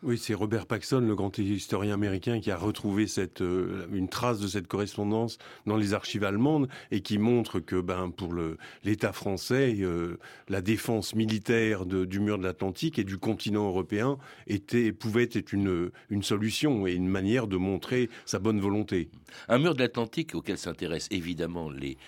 Oui, 0.03 0.17
c'est 0.17 0.33
Robert 0.33 0.65
Paxson, 0.65 1.01
le 1.01 1.15
grand 1.15 1.37
historien 1.37 1.93
américain, 1.93 2.41
qui 2.41 2.51
a 2.51 2.57
retrouvé 2.57 3.05
euh, 3.43 3.87
une 3.93 4.09
trace 4.09 4.41
de 4.41 4.49
cette 4.49 4.67
correspondance 4.67 5.37
dans 5.67 5.77
les 5.77 5.93
archives 5.93 6.25
allemandes 6.25 6.69
et 6.91 7.03
qui 7.03 7.19
montre 7.19 7.61
que, 7.61 7.79
ben, 7.79 8.11
pour 8.11 8.35
l'État 8.83 9.13
français, 9.13 9.77
euh, 9.81 10.17
la 10.49 10.63
défense 10.63 11.15
militaire 11.15 11.85
du 11.85 12.19
mur 12.19 12.39
de 12.39 12.45
l'Atlantique 12.45 12.99
et 12.99 13.05
du 13.05 13.19
continent 13.19 13.67
européen 13.67 14.17
était, 14.47 14.93
pouvait 14.93 15.29
être 15.33 15.53
une, 15.53 15.91
solution 16.23 16.87
et 16.87 16.93
une 16.93 17.09
manière 17.09 17.47
de 17.47 17.59
montrer 17.59 18.09
sa 18.25 18.39
bonne 18.39 18.59
volonté. 18.59 19.11
Un 19.49 19.59
mur 19.59 19.75
de 19.75 19.81
l'Atlantique 19.81 20.35
auquel 20.35 20.57
s'intéressent 20.57 21.09
évidemment 21.11 21.69
les, 21.69 21.99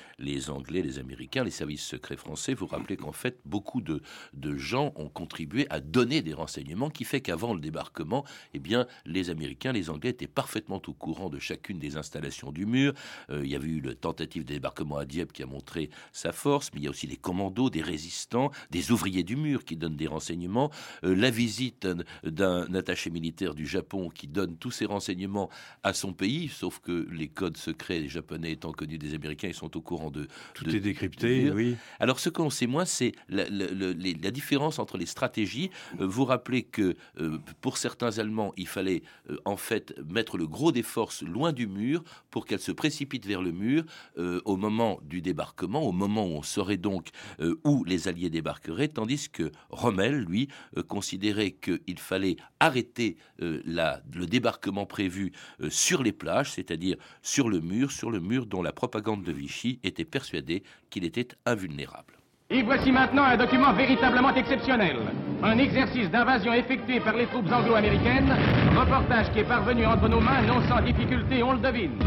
Anglais, 0.48 0.80
les 0.80 0.98
Américains, 0.98 1.44
les 1.44 1.50
services 1.50 1.84
secrets 1.84 2.16
français. 2.16 2.54
Vous 2.54 2.66
rappelez 2.66 2.96
qu'en 2.96 3.12
fait, 3.12 3.38
beaucoup 3.44 3.82
de, 3.82 4.00
de 4.32 4.56
gens 4.56 4.94
ont 4.96 5.10
contribué 5.10 5.66
à 5.68 5.80
donner 5.80 6.22
des 6.22 6.32
renseignements 6.32 6.88
qui 6.88 7.04
fait 7.04 7.20
qu'avant 7.20 7.52
le 7.52 7.60
débarquement, 7.82 8.24
eh 8.54 8.58
bien, 8.60 8.86
les 9.06 9.30
Américains, 9.30 9.72
les 9.72 9.90
Anglais 9.90 10.10
étaient 10.10 10.28
parfaitement 10.28 10.80
au 10.86 10.92
courant 10.92 11.28
de 11.28 11.38
chacune 11.40 11.78
des 11.80 11.96
installations 11.96 12.52
du 12.52 12.64
mur. 12.64 12.92
Euh, 13.30 13.42
il 13.44 13.50
y 13.50 13.56
avait 13.56 13.68
eu 13.68 13.80
le 13.80 13.94
tentative 13.94 14.44
de 14.44 14.52
débarquement 14.54 14.98
à 14.98 15.04
Dieppe 15.04 15.32
qui 15.32 15.42
a 15.42 15.46
montré 15.46 15.90
sa 16.12 16.32
force, 16.32 16.70
mais 16.72 16.80
il 16.80 16.84
y 16.84 16.86
a 16.86 16.90
aussi 16.90 17.06
des 17.08 17.16
commandos, 17.16 17.70
des 17.70 17.82
résistants, 17.82 18.50
des 18.70 18.92
ouvriers 18.92 19.24
du 19.24 19.34
mur 19.36 19.64
qui 19.64 19.76
donnent 19.76 19.96
des 19.96 20.06
renseignements, 20.06 20.70
euh, 21.04 21.14
la 21.16 21.30
visite 21.30 21.88
d'un 22.22 22.72
attaché 22.74 23.10
militaire 23.10 23.54
du 23.54 23.66
Japon 23.66 24.08
qui 24.10 24.28
donne 24.28 24.56
tous 24.56 24.70
ces 24.70 24.84
renseignements 24.86 25.50
à 25.82 25.92
son 25.92 26.12
pays, 26.12 26.48
sauf 26.48 26.78
que 26.80 27.08
les 27.10 27.28
codes 27.28 27.56
secrets 27.56 28.08
japonais 28.08 28.52
étant 28.52 28.72
connus 28.72 28.98
des 28.98 29.14
Américains, 29.14 29.48
ils 29.48 29.54
sont 29.54 29.76
au 29.76 29.80
courant 29.80 30.10
de... 30.10 30.28
Tout 30.54 30.64
de- 30.64 30.76
est 30.76 30.80
décrypté, 30.80 31.50
oui. 31.50 31.76
alors, 31.98 32.20
ce 32.20 32.28
qu'on 32.30 32.50
sait 32.50 32.66
moins, 32.68 32.84
c'est 32.84 33.12
la, 33.28 33.48
la- 33.48 33.66
la- 33.72 33.92
les- 33.92 34.14
la 34.14 34.30
différence 34.30 34.78
entre 34.78 34.96
les 34.98 35.06
stratégies. 35.06 35.70
Euh, 36.00 36.06
vous 36.06 36.24
rappelez 36.24 36.62
que 36.62 36.94
euh, 37.20 37.38
pour 37.72 37.78
certains 37.78 38.18
Allemands, 38.18 38.52
il 38.58 38.68
fallait 38.68 39.02
euh, 39.30 39.38
en 39.46 39.56
fait 39.56 39.98
mettre 40.06 40.36
le 40.36 40.46
gros 40.46 40.72
des 40.72 40.82
forces 40.82 41.22
loin 41.22 41.54
du 41.54 41.66
mur 41.66 42.04
pour 42.30 42.44
qu'elles 42.44 42.60
se 42.60 42.70
précipitent 42.70 43.24
vers 43.24 43.40
le 43.40 43.50
mur 43.50 43.84
euh, 44.18 44.42
au 44.44 44.58
moment 44.58 45.00
du 45.04 45.22
débarquement, 45.22 45.80
au 45.80 45.92
moment 45.92 46.26
où 46.26 46.32
on 46.32 46.42
saurait 46.42 46.76
donc 46.76 47.08
euh, 47.40 47.58
où 47.64 47.82
les 47.84 48.08
Alliés 48.08 48.28
débarqueraient, 48.28 48.88
tandis 48.88 49.30
que 49.30 49.50
Rommel, 49.70 50.20
lui, 50.20 50.48
considérait 50.86 51.52
qu'il 51.52 51.98
fallait 51.98 52.36
arrêter 52.60 53.16
le 53.38 54.24
débarquement 54.26 54.84
prévu 54.84 55.32
sur 55.70 56.02
les 56.02 56.12
plages, 56.12 56.52
c'est-à-dire 56.52 56.96
sur 57.22 57.48
le 57.48 57.60
mur, 57.60 57.90
sur 57.90 58.10
le 58.10 58.20
mur 58.20 58.44
dont 58.44 58.60
la 58.60 58.72
propagande 58.72 59.24
de 59.24 59.32
Vichy 59.32 59.80
était 59.82 60.04
persuadée 60.04 60.62
qu'il 60.90 61.04
était 61.04 61.28
invulnérable. 61.46 62.21
Et 62.54 62.62
voici 62.62 62.92
maintenant 62.92 63.24
un 63.24 63.38
document 63.38 63.72
véritablement 63.72 64.34
exceptionnel. 64.34 64.96
Un 65.42 65.56
exercice 65.56 66.10
d'invasion 66.10 66.52
effectué 66.52 67.00
par 67.00 67.16
les 67.16 67.24
troupes 67.24 67.50
anglo-américaines. 67.50 68.30
Reportage 68.76 69.32
qui 69.32 69.38
est 69.38 69.44
parvenu 69.44 69.86
entre 69.86 70.06
nos 70.06 70.20
mains 70.20 70.42
non 70.46 70.60
sans 70.68 70.82
difficulté, 70.82 71.42
on 71.42 71.52
le 71.52 71.60
devine. 71.60 71.98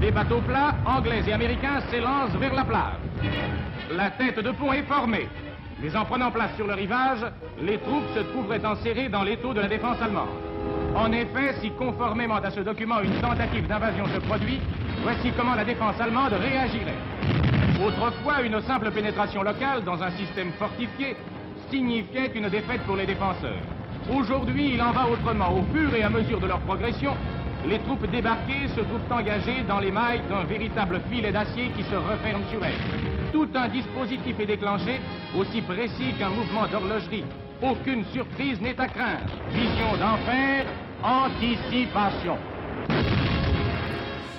Des 0.00 0.12
bateaux 0.12 0.42
plats, 0.42 0.76
anglais 0.86 1.24
et 1.26 1.32
américains, 1.32 1.80
s'élancent 1.90 2.36
vers 2.38 2.54
la 2.54 2.64
plage. 2.64 3.00
La 3.96 4.10
tête 4.10 4.38
de 4.38 4.52
pont 4.52 4.72
est 4.72 4.82
formée. 4.82 5.28
Mais 5.82 5.94
en 5.96 6.04
prenant 6.04 6.30
place 6.30 6.54
sur 6.54 6.68
le 6.68 6.74
rivage, 6.74 7.26
les 7.60 7.78
troupes 7.78 8.06
se 8.14 8.20
trouveraient 8.20 8.64
enserrées 8.64 9.08
dans 9.08 9.24
l'étau 9.24 9.52
de 9.52 9.60
la 9.60 9.68
défense 9.68 10.00
allemande. 10.00 10.28
En 10.94 11.10
effet, 11.10 11.56
si 11.60 11.72
conformément 11.72 12.36
à 12.36 12.50
ce 12.50 12.60
document 12.60 13.00
une 13.00 13.20
tentative 13.20 13.66
d'invasion 13.66 14.06
se 14.06 14.20
produit, 14.20 14.60
voici 15.02 15.32
comment 15.36 15.56
la 15.56 15.64
défense 15.64 16.00
allemande 16.00 16.32
réagirait. 16.32 17.55
Autrefois, 17.84 18.42
une 18.42 18.60
simple 18.62 18.90
pénétration 18.90 19.42
locale 19.42 19.84
dans 19.84 20.02
un 20.02 20.10
système 20.12 20.52
fortifié 20.52 21.16
signifiait 21.70 22.32
une 22.34 22.48
défaite 22.48 22.82
pour 22.82 22.96
les 22.96 23.06
défenseurs. 23.06 23.62
Aujourd'hui, 24.12 24.72
il 24.74 24.82
en 24.82 24.92
va 24.92 25.08
autrement. 25.08 25.52
Au 25.52 25.62
fur 25.74 25.94
et 25.94 26.02
à 26.02 26.10
mesure 26.10 26.40
de 26.40 26.46
leur 26.46 26.60
progression, 26.60 27.14
les 27.66 27.78
troupes 27.80 28.06
débarquées 28.10 28.68
se 28.68 28.80
trouvent 28.80 29.10
engagées 29.10 29.64
dans 29.66 29.80
les 29.80 29.90
mailles 29.90 30.22
d'un 30.28 30.44
véritable 30.44 31.00
filet 31.10 31.32
d'acier 31.32 31.70
qui 31.76 31.82
se 31.82 31.96
referme 31.96 32.44
sur 32.50 32.64
elles 32.64 33.06
tout 33.36 33.48
un 33.54 33.68
dispositif 33.68 34.40
est 34.40 34.46
déclenché, 34.46 34.98
aussi 35.38 35.60
précis 35.60 36.14
qu'un 36.18 36.30
mouvement 36.30 36.66
d'horlogerie. 36.66 37.24
Aucune 37.60 38.02
surprise 38.06 38.58
n'est 38.62 38.80
à 38.80 38.86
craindre. 38.86 39.26
Vision 39.50 39.92
d'enfer, 39.98 40.64
anticipation. 41.02 42.38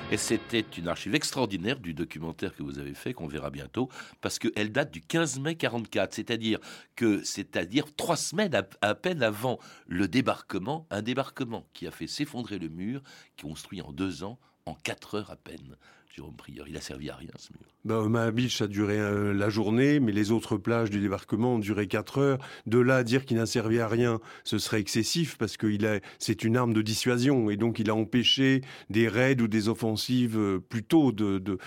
Et 0.09 0.15
c'était 0.15 0.63
une 0.77 0.87
archive 0.87 1.15
extraordinaire 1.15 1.81
du 1.81 1.93
documentaire 1.93 2.55
que 2.55 2.63
vous 2.63 2.79
avez 2.79 2.93
fait, 2.93 3.13
qu'on 3.13 3.27
verra 3.27 3.49
bientôt, 3.49 3.89
parce 4.21 4.39
qu'elle 4.39 4.71
date 4.71 4.89
du 4.89 5.01
15 5.01 5.39
mai 5.39 5.55
44, 5.55 6.13
c'est-à-dire 6.13 6.59
que, 6.95 7.21
c'est-à-dire 7.25 7.93
trois 7.93 8.15
semaines 8.15 8.55
à, 8.55 8.65
à, 8.79 8.95
peine 8.95 9.21
avant 9.21 9.59
le 9.85 10.07
débarquement, 10.07 10.87
un 10.91 11.01
débarquement 11.01 11.67
qui 11.73 11.87
a 11.87 11.91
fait 11.91 12.07
s'effondrer 12.07 12.57
le 12.57 12.69
mur, 12.69 13.03
construit 13.41 13.81
en 13.81 13.91
deux 13.91 14.23
ans, 14.23 14.39
en 14.65 14.75
quatre 14.75 15.15
heures 15.15 15.29
à 15.29 15.35
peine. 15.35 15.75
Jérôme. 16.17 16.35
Il 16.67 16.75
a 16.75 16.81
servi 16.81 17.09
à 17.09 17.15
rien 17.15 17.29
ce 17.37 17.53
mur. 17.53 17.61
Ben, 17.85 17.95
Omaha 17.95 18.31
Beach 18.31 18.61
a 18.61 18.67
duré 18.67 18.97
euh, 18.97 19.33
la 19.33 19.49
journée, 19.49 19.99
mais 19.99 20.11
les 20.11 20.31
autres 20.31 20.57
plages 20.57 20.89
du 20.89 20.99
débarquement 20.99 21.53
ont 21.53 21.59
duré 21.59 21.87
4 21.87 22.17
heures. 22.17 22.37
De 22.65 22.79
là 22.79 22.97
à 22.97 23.03
dire 23.03 23.23
qu'il 23.25 23.37
n'a 23.37 23.45
servi 23.45 23.79
à 23.79 23.87
rien, 23.87 24.19
ce 24.43 24.57
serait 24.57 24.79
excessif 24.79 25.37
parce 25.37 25.55
que 25.55 25.67
c'est 26.19 26.43
une 26.43 26.57
arme 26.57 26.73
de 26.73 26.81
dissuasion 26.81 27.49
et 27.49 27.55
donc 27.55 27.79
il 27.79 27.89
a 27.89 27.95
empêché 27.95 28.61
des 28.89 29.07
raids 29.07 29.39
ou 29.41 29.47
des 29.47 29.69
offensives 29.69 30.37
euh, 30.37 30.59
plutôt 30.59 31.11
de, 31.11 31.59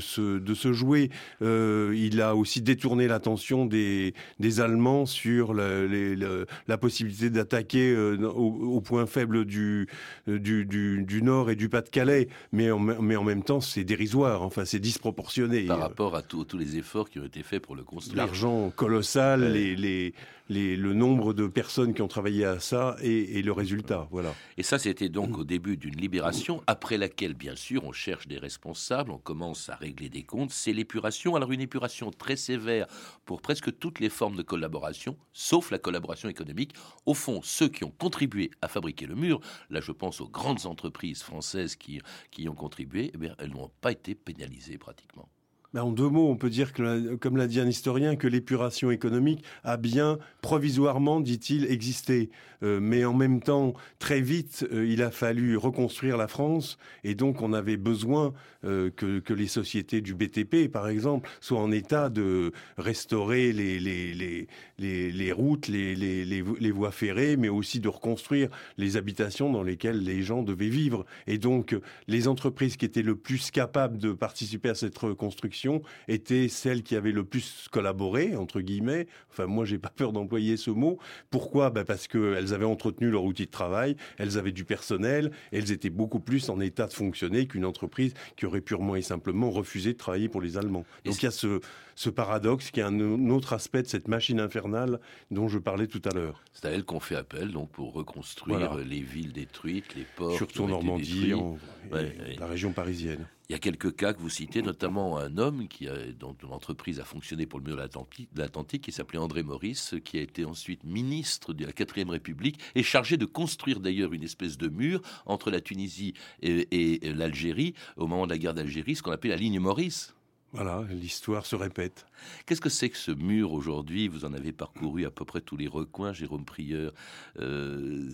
se, 0.00 0.72
jouer. 0.72 1.10
Euh, 1.42 1.94
il 1.96 2.20
a 2.20 2.34
aussi 2.34 2.62
détourné 2.62 3.06
l'attention 3.06 3.66
des, 3.66 4.14
Allemands 4.58 5.06
sur 5.06 5.54
la, 5.54 6.78
possibilité 6.78 7.30
d'attaquer 7.30 7.92
euh, 7.94 8.16
au, 8.28 8.80
point 8.80 9.06
faible 9.06 9.44
du, 9.44 9.88
Nord 10.26 11.50
et 11.50 11.56
du 11.56 11.68
Pas-de-Calais. 11.68 12.28
Mais 12.52 12.70
en 12.70 12.78
même 13.24 13.42
temps, 13.42 13.60
c'est 13.60 13.83
dérisoire, 13.84 14.42
enfin 14.42 14.64
c'est 14.64 14.80
disproportionné. 14.80 15.66
Par 15.66 15.78
rapport 15.78 16.16
à 16.16 16.22
tous 16.22 16.46
les 16.56 16.76
efforts 16.76 17.08
qui 17.10 17.18
ont 17.18 17.24
été 17.24 17.42
faits 17.42 17.62
pour 17.62 17.76
le 17.76 17.84
construire. 17.84 18.16
L'argent 18.16 18.70
colossal, 18.70 19.52
les, 19.52 19.76
les, 19.76 20.14
les, 20.48 20.76
le 20.76 20.92
nombre 20.92 21.32
de 21.32 21.46
personnes 21.46 21.94
qui 21.94 22.02
ont 22.02 22.08
travaillé 22.08 22.44
à 22.44 22.60
ça 22.60 22.96
et, 23.02 23.38
et 23.38 23.42
le 23.42 23.52
résultat. 23.52 24.08
Voilà. 24.10 24.34
Et 24.56 24.62
ça, 24.62 24.78
c'était 24.78 25.08
donc 25.08 25.38
au 25.38 25.44
début 25.44 25.76
d'une 25.76 25.96
libération, 25.96 26.62
après 26.66 26.98
laquelle, 26.98 27.34
bien 27.34 27.56
sûr, 27.56 27.84
on 27.84 27.92
cherche 27.92 28.26
des 28.28 28.38
responsables, 28.38 29.10
on 29.10 29.18
commence 29.18 29.68
à 29.68 29.76
régler 29.76 30.08
des 30.08 30.22
comptes. 30.22 30.50
C'est 30.50 30.72
l'épuration. 30.72 31.36
Alors, 31.36 31.52
une 31.52 31.60
épuration 31.60 32.10
très 32.10 32.36
sévère 32.36 32.86
pour 33.24 33.40
presque 33.40 33.78
toutes 33.78 34.00
les 34.00 34.10
formes 34.10 34.36
de 34.36 34.42
collaboration, 34.42 35.16
sauf 35.32 35.70
la 35.70 35.78
collaboration 35.78 36.28
économique. 36.28 36.72
Au 37.06 37.14
fond, 37.14 37.40
ceux 37.42 37.68
qui 37.68 37.84
ont 37.84 37.92
contribué 37.96 38.50
à 38.60 38.68
fabriquer 38.68 39.06
le 39.06 39.14
mur, 39.14 39.40
là, 39.70 39.80
je 39.80 39.92
pense 39.92 40.20
aux 40.20 40.28
grandes 40.28 40.66
entreprises 40.66 41.22
françaises 41.22 41.76
qui, 41.76 42.00
qui 42.30 42.42
y 42.42 42.48
ont 42.48 42.54
contribué, 42.54 43.10
eh 43.14 43.18
bien, 43.18 43.34
elles 43.38 43.50
n'ont 43.50 43.70
pas 43.80 43.92
été 43.92 44.14
pénalisées 44.14 44.78
pratiquement. 44.78 45.28
Ben, 45.74 45.82
en 45.82 45.90
deux 45.90 46.08
mots, 46.08 46.28
on 46.30 46.36
peut 46.36 46.50
dire, 46.50 46.72
que, 46.72 47.16
comme 47.16 47.36
l'a 47.36 47.48
dit 47.48 47.58
un 47.58 47.66
historien, 47.66 48.14
que 48.14 48.28
l'épuration 48.28 48.92
économique 48.92 49.44
a 49.64 49.76
bien 49.76 50.20
provisoirement, 50.40 51.18
dit-il, 51.18 51.68
existé. 51.68 52.30
Euh, 52.62 52.78
mais 52.80 53.04
en 53.04 53.12
même 53.12 53.42
temps, 53.42 53.74
très 53.98 54.20
vite, 54.20 54.64
euh, 54.72 54.86
il 54.86 55.02
a 55.02 55.10
fallu 55.10 55.56
reconstruire 55.56 56.16
la 56.16 56.28
France 56.28 56.78
et 57.02 57.16
donc 57.16 57.42
on 57.42 57.52
avait 57.52 57.76
besoin 57.76 58.32
euh, 58.64 58.90
que, 58.90 59.20
les 59.34 59.48
sociétés 59.48 60.00
du 60.00 60.14
BTP, 60.14 60.70
par 60.70 60.86
exemple, 60.86 61.28
soient 61.40 61.60
en 61.60 61.72
état 61.72 62.08
de 62.08 62.52
restaurer 62.78 63.52
les, 63.52 65.32
routes, 65.32 65.66
les, 65.66 66.70
voies 66.70 66.92
ferrées, 66.92 67.36
mais 67.36 67.48
aussi 67.48 67.80
de 67.80 67.88
reconstruire 67.88 68.48
les 68.78 68.96
habitations 68.96 69.50
dans 69.50 69.64
lesquelles 69.64 70.04
les 70.04 70.22
gens 70.22 70.44
devaient 70.44 70.68
vivre. 70.68 71.04
Et 71.26 71.38
donc, 71.38 71.76
les 72.06 72.28
entreprises 72.28 72.76
qui 72.76 72.84
étaient 72.84 73.02
le 73.02 73.16
plus 73.16 73.50
capables 73.50 73.98
de 73.98 74.12
participer 74.12 74.68
à 74.68 74.74
cette 74.76 74.96
reconstruction 74.96 75.63
étaient 76.08 76.48
celles 76.48 76.82
qui 76.82 76.96
avaient 76.96 77.12
le 77.12 77.24
plus 77.24 77.68
collaboré, 77.70 78.36
entre 78.36 78.60
guillemets. 78.60 79.06
Enfin, 79.30 79.46
moi, 79.46 79.64
j'ai 79.64 79.78
pas 79.78 79.90
peur 79.90 80.12
d'employer 80.12 80.56
ce 80.56 80.70
mot. 80.70 80.98
Pourquoi? 81.30 81.70
Ben 81.70 81.84
Parce 81.84 82.08
qu'elles 82.08 82.54
avaient 82.54 82.64
entretenu 82.64 83.10
leur 83.10 83.24
outil 83.24 83.46
de 83.46 83.50
travail, 83.50 83.96
elles 84.18 84.38
avaient 84.38 84.52
du 84.52 84.64
personnel, 84.64 85.30
elles 85.52 85.72
étaient 85.72 85.90
beaucoup 85.90 86.20
plus 86.20 86.48
en 86.48 86.60
état 86.60 86.86
de 86.86 86.92
fonctionner 86.92 87.46
qu'une 87.46 87.64
entreprise 87.64 88.14
qui 88.36 88.46
aurait 88.46 88.60
purement 88.60 88.96
et 88.96 89.02
simplement 89.02 89.50
refusé 89.50 89.92
de 89.92 89.98
travailler 89.98 90.28
pour 90.28 90.40
les 90.40 90.56
Allemands. 90.56 90.84
Donc 91.04 91.22
il 91.22 91.24
y 91.24 91.28
a 91.28 91.30
ce, 91.30 91.60
ce 91.94 92.10
paradoxe 92.10 92.70
qui 92.70 92.80
est 92.80 92.84
un 92.84 93.28
autre 93.30 93.52
aspect 93.52 93.82
de 93.82 93.88
cette 93.88 94.08
machine 94.08 94.40
infernale 94.40 95.00
dont 95.30 95.48
je 95.48 95.58
parlais 95.58 95.86
tout 95.86 96.02
à 96.04 96.14
l'heure. 96.14 96.42
C'est 96.52 96.66
à 96.66 96.70
elle 96.70 96.84
qu'on 96.84 97.00
fait 97.00 97.16
appel 97.16 97.50
donc 97.50 97.70
pour 97.70 97.92
reconstruire 97.92 98.70
voilà. 98.70 98.84
les 98.84 99.00
villes 99.00 99.32
détruites, 99.32 99.94
les 99.94 100.06
ports. 100.16 100.36
Surtout 100.36 100.64
en 100.64 100.68
Normandie, 100.68 101.34
en, 101.34 101.58
ouais, 101.92 102.16
la 102.38 102.46
région 102.46 102.72
parisienne. 102.72 103.26
Il 103.48 103.52
y 103.52 103.56
a 103.56 103.58
quelques 103.58 103.94
cas 103.94 104.14
que 104.14 104.20
vous 104.20 104.30
citez, 104.30 104.62
notamment 104.62 105.18
un 105.18 105.36
homme 105.36 105.68
qui 105.68 105.86
dont 106.18 106.34
l'entreprise 106.42 106.98
a 106.98 107.04
fonctionné 107.04 107.44
pour 107.44 107.60
le 107.60 107.66
mur 107.66 107.76
de 107.76 108.40
l'Atlantique, 108.40 108.82
qui 108.82 108.90
s'appelait 108.90 109.18
André 109.18 109.42
Maurice, 109.42 109.94
qui 110.02 110.18
a 110.18 110.22
été 110.22 110.46
ensuite 110.46 110.82
ministre 110.82 111.52
de 111.52 111.66
la 111.66 111.72
Quatrième 111.72 112.08
République 112.08 112.58
et 112.74 112.82
chargé 112.82 113.18
de 113.18 113.26
construire 113.26 113.80
d'ailleurs 113.80 114.14
une 114.14 114.22
espèce 114.22 114.56
de 114.56 114.68
mur 114.68 115.02
entre 115.26 115.50
la 115.50 115.60
Tunisie 115.60 116.14
et, 116.40 117.02
et 117.02 117.12
l'Algérie 117.12 117.74
au 117.96 118.06
moment 118.06 118.26
de 118.26 118.32
la 118.32 118.38
guerre 118.38 118.54
d'Algérie, 118.54 118.96
ce 118.96 119.02
qu'on 119.02 119.12
appelait 119.12 119.30
la 119.30 119.36
ligne 119.36 119.60
Maurice. 119.60 120.14
Voilà, 120.54 120.84
l'histoire 120.88 121.46
se 121.46 121.56
répète. 121.56 122.06
Qu'est-ce 122.46 122.60
que 122.60 122.68
c'est 122.68 122.88
que 122.88 122.96
ce 122.96 123.10
mur 123.10 123.52
aujourd'hui? 123.52 124.06
Vous 124.06 124.24
en 124.24 124.32
avez 124.32 124.52
parcouru 124.52 125.04
à 125.04 125.10
peu 125.10 125.24
près 125.24 125.40
tous 125.40 125.56
les 125.56 125.66
recoins, 125.66 126.12
Jérôme 126.12 126.44
Prieur. 126.44 126.92
Euh, 127.40 128.08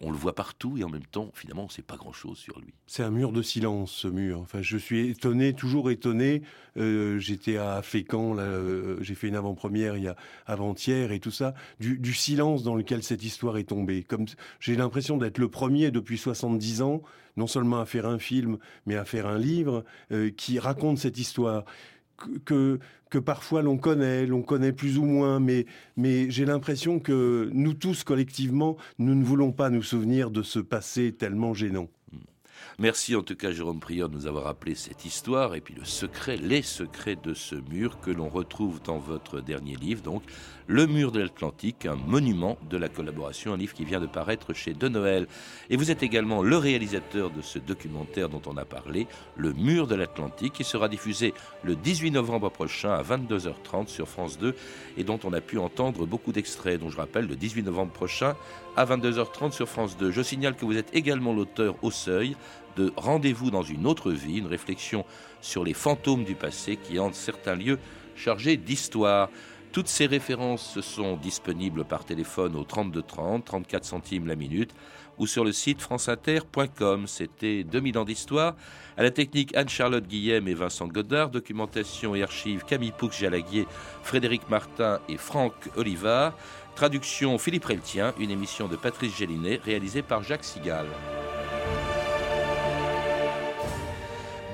on 0.00 0.12
le 0.12 0.16
voit 0.16 0.36
partout 0.36 0.78
et 0.78 0.84
en 0.84 0.88
même 0.88 1.04
temps, 1.04 1.32
finalement, 1.34 1.62
on 1.62 1.66
ne 1.66 1.72
sait 1.72 1.82
pas 1.82 1.96
grand-chose 1.96 2.38
sur 2.38 2.60
lui. 2.60 2.72
C'est 2.86 3.02
un 3.02 3.10
mur 3.10 3.32
de 3.32 3.42
silence, 3.42 3.90
ce 3.90 4.06
mur. 4.06 4.38
Enfin, 4.38 4.62
je 4.62 4.76
suis 4.76 5.08
étonné, 5.08 5.54
toujours 5.54 5.90
étonné. 5.90 6.42
Euh, 6.76 7.18
J'étais 7.18 7.56
à 7.56 7.82
Fécamp, 7.82 8.36
euh, 8.38 8.98
j'ai 9.00 9.16
fait 9.16 9.26
une 9.26 9.34
avant-première 9.34 9.96
il 9.96 10.04
y 10.04 10.08
a 10.08 10.14
avant-hier 10.46 11.10
et 11.10 11.18
tout 11.18 11.32
ça, 11.32 11.52
du, 11.80 11.98
du, 11.98 12.14
silence 12.14 12.62
dans 12.62 12.76
lequel 12.76 13.02
cette 13.02 13.24
histoire 13.24 13.58
est 13.58 13.64
tombée. 13.64 14.04
Comme 14.04 14.26
j'ai 14.60 14.76
l'impression 14.76 15.16
d'être 15.16 15.38
le 15.38 15.48
premier 15.48 15.90
depuis 15.90 16.16
70 16.16 16.82
ans, 16.82 17.02
non 17.36 17.46
seulement 17.46 17.80
à 17.80 17.86
faire 17.86 18.06
un 18.06 18.18
film, 18.18 18.58
mais 18.86 18.96
à 18.96 19.04
faire 19.04 19.26
un 19.26 19.38
livre 19.38 19.84
euh, 20.10 20.30
qui 20.30 20.58
raconte 20.58 20.98
cette 20.98 21.18
histoire 21.18 21.64
que, 22.44 22.78
que 23.10 23.18
parfois 23.18 23.62
l'on 23.62 23.78
connaît, 23.78 24.26
l'on 24.26 24.42
connaît 24.42 24.72
plus 24.72 24.98
ou 24.98 25.04
moins, 25.04 25.40
mais, 25.40 25.66
mais 25.96 26.30
j'ai 26.30 26.44
l'impression 26.44 26.98
que 26.98 27.50
nous 27.52 27.74
tous 27.74 28.04
collectivement, 28.04 28.76
nous 28.98 29.14
ne 29.14 29.24
voulons 29.24 29.52
pas 29.52 29.70
nous 29.70 29.82
souvenir 29.82 30.30
de 30.30 30.42
ce 30.42 30.58
passé 30.58 31.12
tellement 31.12 31.54
gênant. 31.54 31.88
Merci 32.78 33.14
en 33.14 33.22
tout 33.22 33.36
cas 33.36 33.52
Jérôme 33.52 33.80
Prieur 33.80 34.08
de 34.08 34.14
nous 34.14 34.26
avoir 34.26 34.44
rappelé 34.44 34.74
cette 34.74 35.04
histoire 35.04 35.54
et 35.54 35.60
puis 35.60 35.74
le 35.74 35.84
secret, 35.84 36.36
les 36.36 36.62
secrets 36.62 37.16
de 37.16 37.34
ce 37.34 37.54
mur 37.54 38.00
que 38.00 38.10
l'on 38.10 38.28
retrouve 38.28 38.80
dans 38.82 38.98
votre 38.98 39.40
dernier 39.40 39.76
livre, 39.76 40.02
donc 40.02 40.22
Le 40.68 40.86
mur 40.86 41.12
de 41.12 41.20
l'Atlantique, 41.20 41.86
un 41.86 41.96
monument 41.96 42.56
de 42.70 42.76
la 42.76 42.88
collaboration, 42.88 43.52
un 43.52 43.56
livre 43.56 43.74
qui 43.74 43.84
vient 43.84 44.00
de 44.00 44.06
paraître 44.06 44.54
chez 44.54 44.74
De 44.74 44.88
Noël. 44.88 45.26
Et 45.70 45.76
vous 45.76 45.90
êtes 45.90 46.02
également 46.02 46.42
le 46.42 46.56
réalisateur 46.56 47.30
de 47.30 47.42
ce 47.42 47.58
documentaire 47.58 48.28
dont 48.28 48.40
on 48.46 48.56
a 48.56 48.64
parlé, 48.64 49.06
Le 49.36 49.52
mur 49.52 49.86
de 49.86 49.94
l'Atlantique, 49.94 50.54
qui 50.54 50.64
sera 50.64 50.88
diffusé 50.88 51.34
le 51.62 51.76
18 51.76 52.12
novembre 52.12 52.50
prochain 52.50 52.92
à 52.92 53.02
22h30 53.02 53.88
sur 53.88 54.08
France 54.08 54.38
2 54.38 54.54
et 54.96 55.04
dont 55.04 55.18
on 55.24 55.32
a 55.32 55.40
pu 55.40 55.58
entendre 55.58 56.06
beaucoup 56.06 56.32
d'extraits, 56.32 56.80
dont 56.80 56.90
je 56.90 56.96
rappelle 56.96 57.26
le 57.26 57.36
18 57.36 57.64
novembre 57.64 57.92
prochain 57.92 58.34
à 58.76 58.84
22h30 58.86 59.52
sur 59.52 59.68
France 59.68 59.96
2. 59.96 60.10
Je 60.10 60.22
signale 60.22 60.56
que 60.56 60.64
vous 60.64 60.76
êtes 60.76 60.94
également 60.94 61.32
l'auteur 61.34 61.74
au 61.82 61.90
seuil 61.90 62.36
de 62.76 62.92
Rendez-vous 62.96 63.50
dans 63.50 63.62
une 63.62 63.86
autre 63.86 64.12
vie, 64.12 64.38
une 64.38 64.46
réflexion 64.46 65.04
sur 65.40 65.64
les 65.64 65.74
fantômes 65.74 66.24
du 66.24 66.34
passé 66.34 66.76
qui 66.76 66.98
hantent 66.98 67.14
certains 67.14 67.54
lieux 67.54 67.78
chargés 68.16 68.56
d'histoire. 68.56 69.28
Toutes 69.72 69.88
ces 69.88 70.06
références 70.06 70.80
sont 70.80 71.16
disponibles 71.16 71.84
par 71.84 72.04
téléphone 72.04 72.56
au 72.56 72.64
32 72.64 73.02
30, 73.02 73.44
34 73.44 73.84
centimes 73.84 74.26
la 74.26 74.36
minute, 74.36 74.74
ou 75.18 75.26
sur 75.26 75.44
le 75.44 75.52
site 75.52 75.80
franceinter.com. 75.80 77.06
C'était 77.06 77.64
2000 77.64 77.98
ans 77.98 78.04
d'histoire. 78.04 78.54
À 78.98 79.02
la 79.02 79.10
technique 79.10 79.56
Anne-Charlotte 79.56 80.06
Guillem 80.06 80.46
et 80.46 80.52
Vincent 80.52 80.88
Godard. 80.88 81.30
Documentation 81.30 82.14
et 82.14 82.22
archives 82.22 82.64
Camille 82.66 82.92
Poux-Jalaguier, 82.92 83.66
Frédéric 84.02 84.50
Martin 84.50 85.00
et 85.08 85.16
Franck 85.16 85.54
Olivard. 85.76 86.36
Traduction 86.74 87.38
Philippe 87.38 87.64
Reltien, 87.64 88.12
une 88.18 88.30
émission 88.30 88.68
de 88.68 88.76
Patrice 88.76 89.16
Gélinet 89.16 89.58
réalisée 89.64 90.02
par 90.02 90.22
Jacques 90.22 90.44
Sigal. 90.44 90.86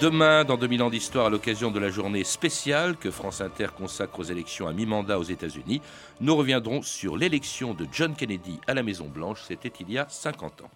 Demain, 0.01 0.45
dans 0.45 0.57
2000 0.57 0.83
ans 0.85 0.91
d'histoire, 0.91 1.27
à 1.27 1.31
l'occasion 1.31 1.73
de 1.73 1.81
la 1.81 1.89
journée 1.89 2.23
spéciale 2.23 2.97
que 2.97 3.11
France 3.11 3.41
Inter 3.41 3.67
consacre 3.77 4.21
aux 4.21 4.23
élections 4.23 4.69
à 4.69 4.73
mi-mandat 4.73 5.19
aux 5.19 5.25
États-Unis, 5.25 5.83
nous 6.21 6.37
reviendrons 6.37 6.83
sur 6.83 7.17
l'élection 7.17 7.75
de 7.75 7.85
John 7.91 8.15
Kennedy 8.15 8.61
à 8.69 8.75
la 8.75 8.85
Maison-Blanche. 8.85 9.43
C'était 9.49 9.73
il 9.81 9.91
y 9.91 9.99
a 9.99 10.07
50 10.09 10.63
ans. 10.63 10.71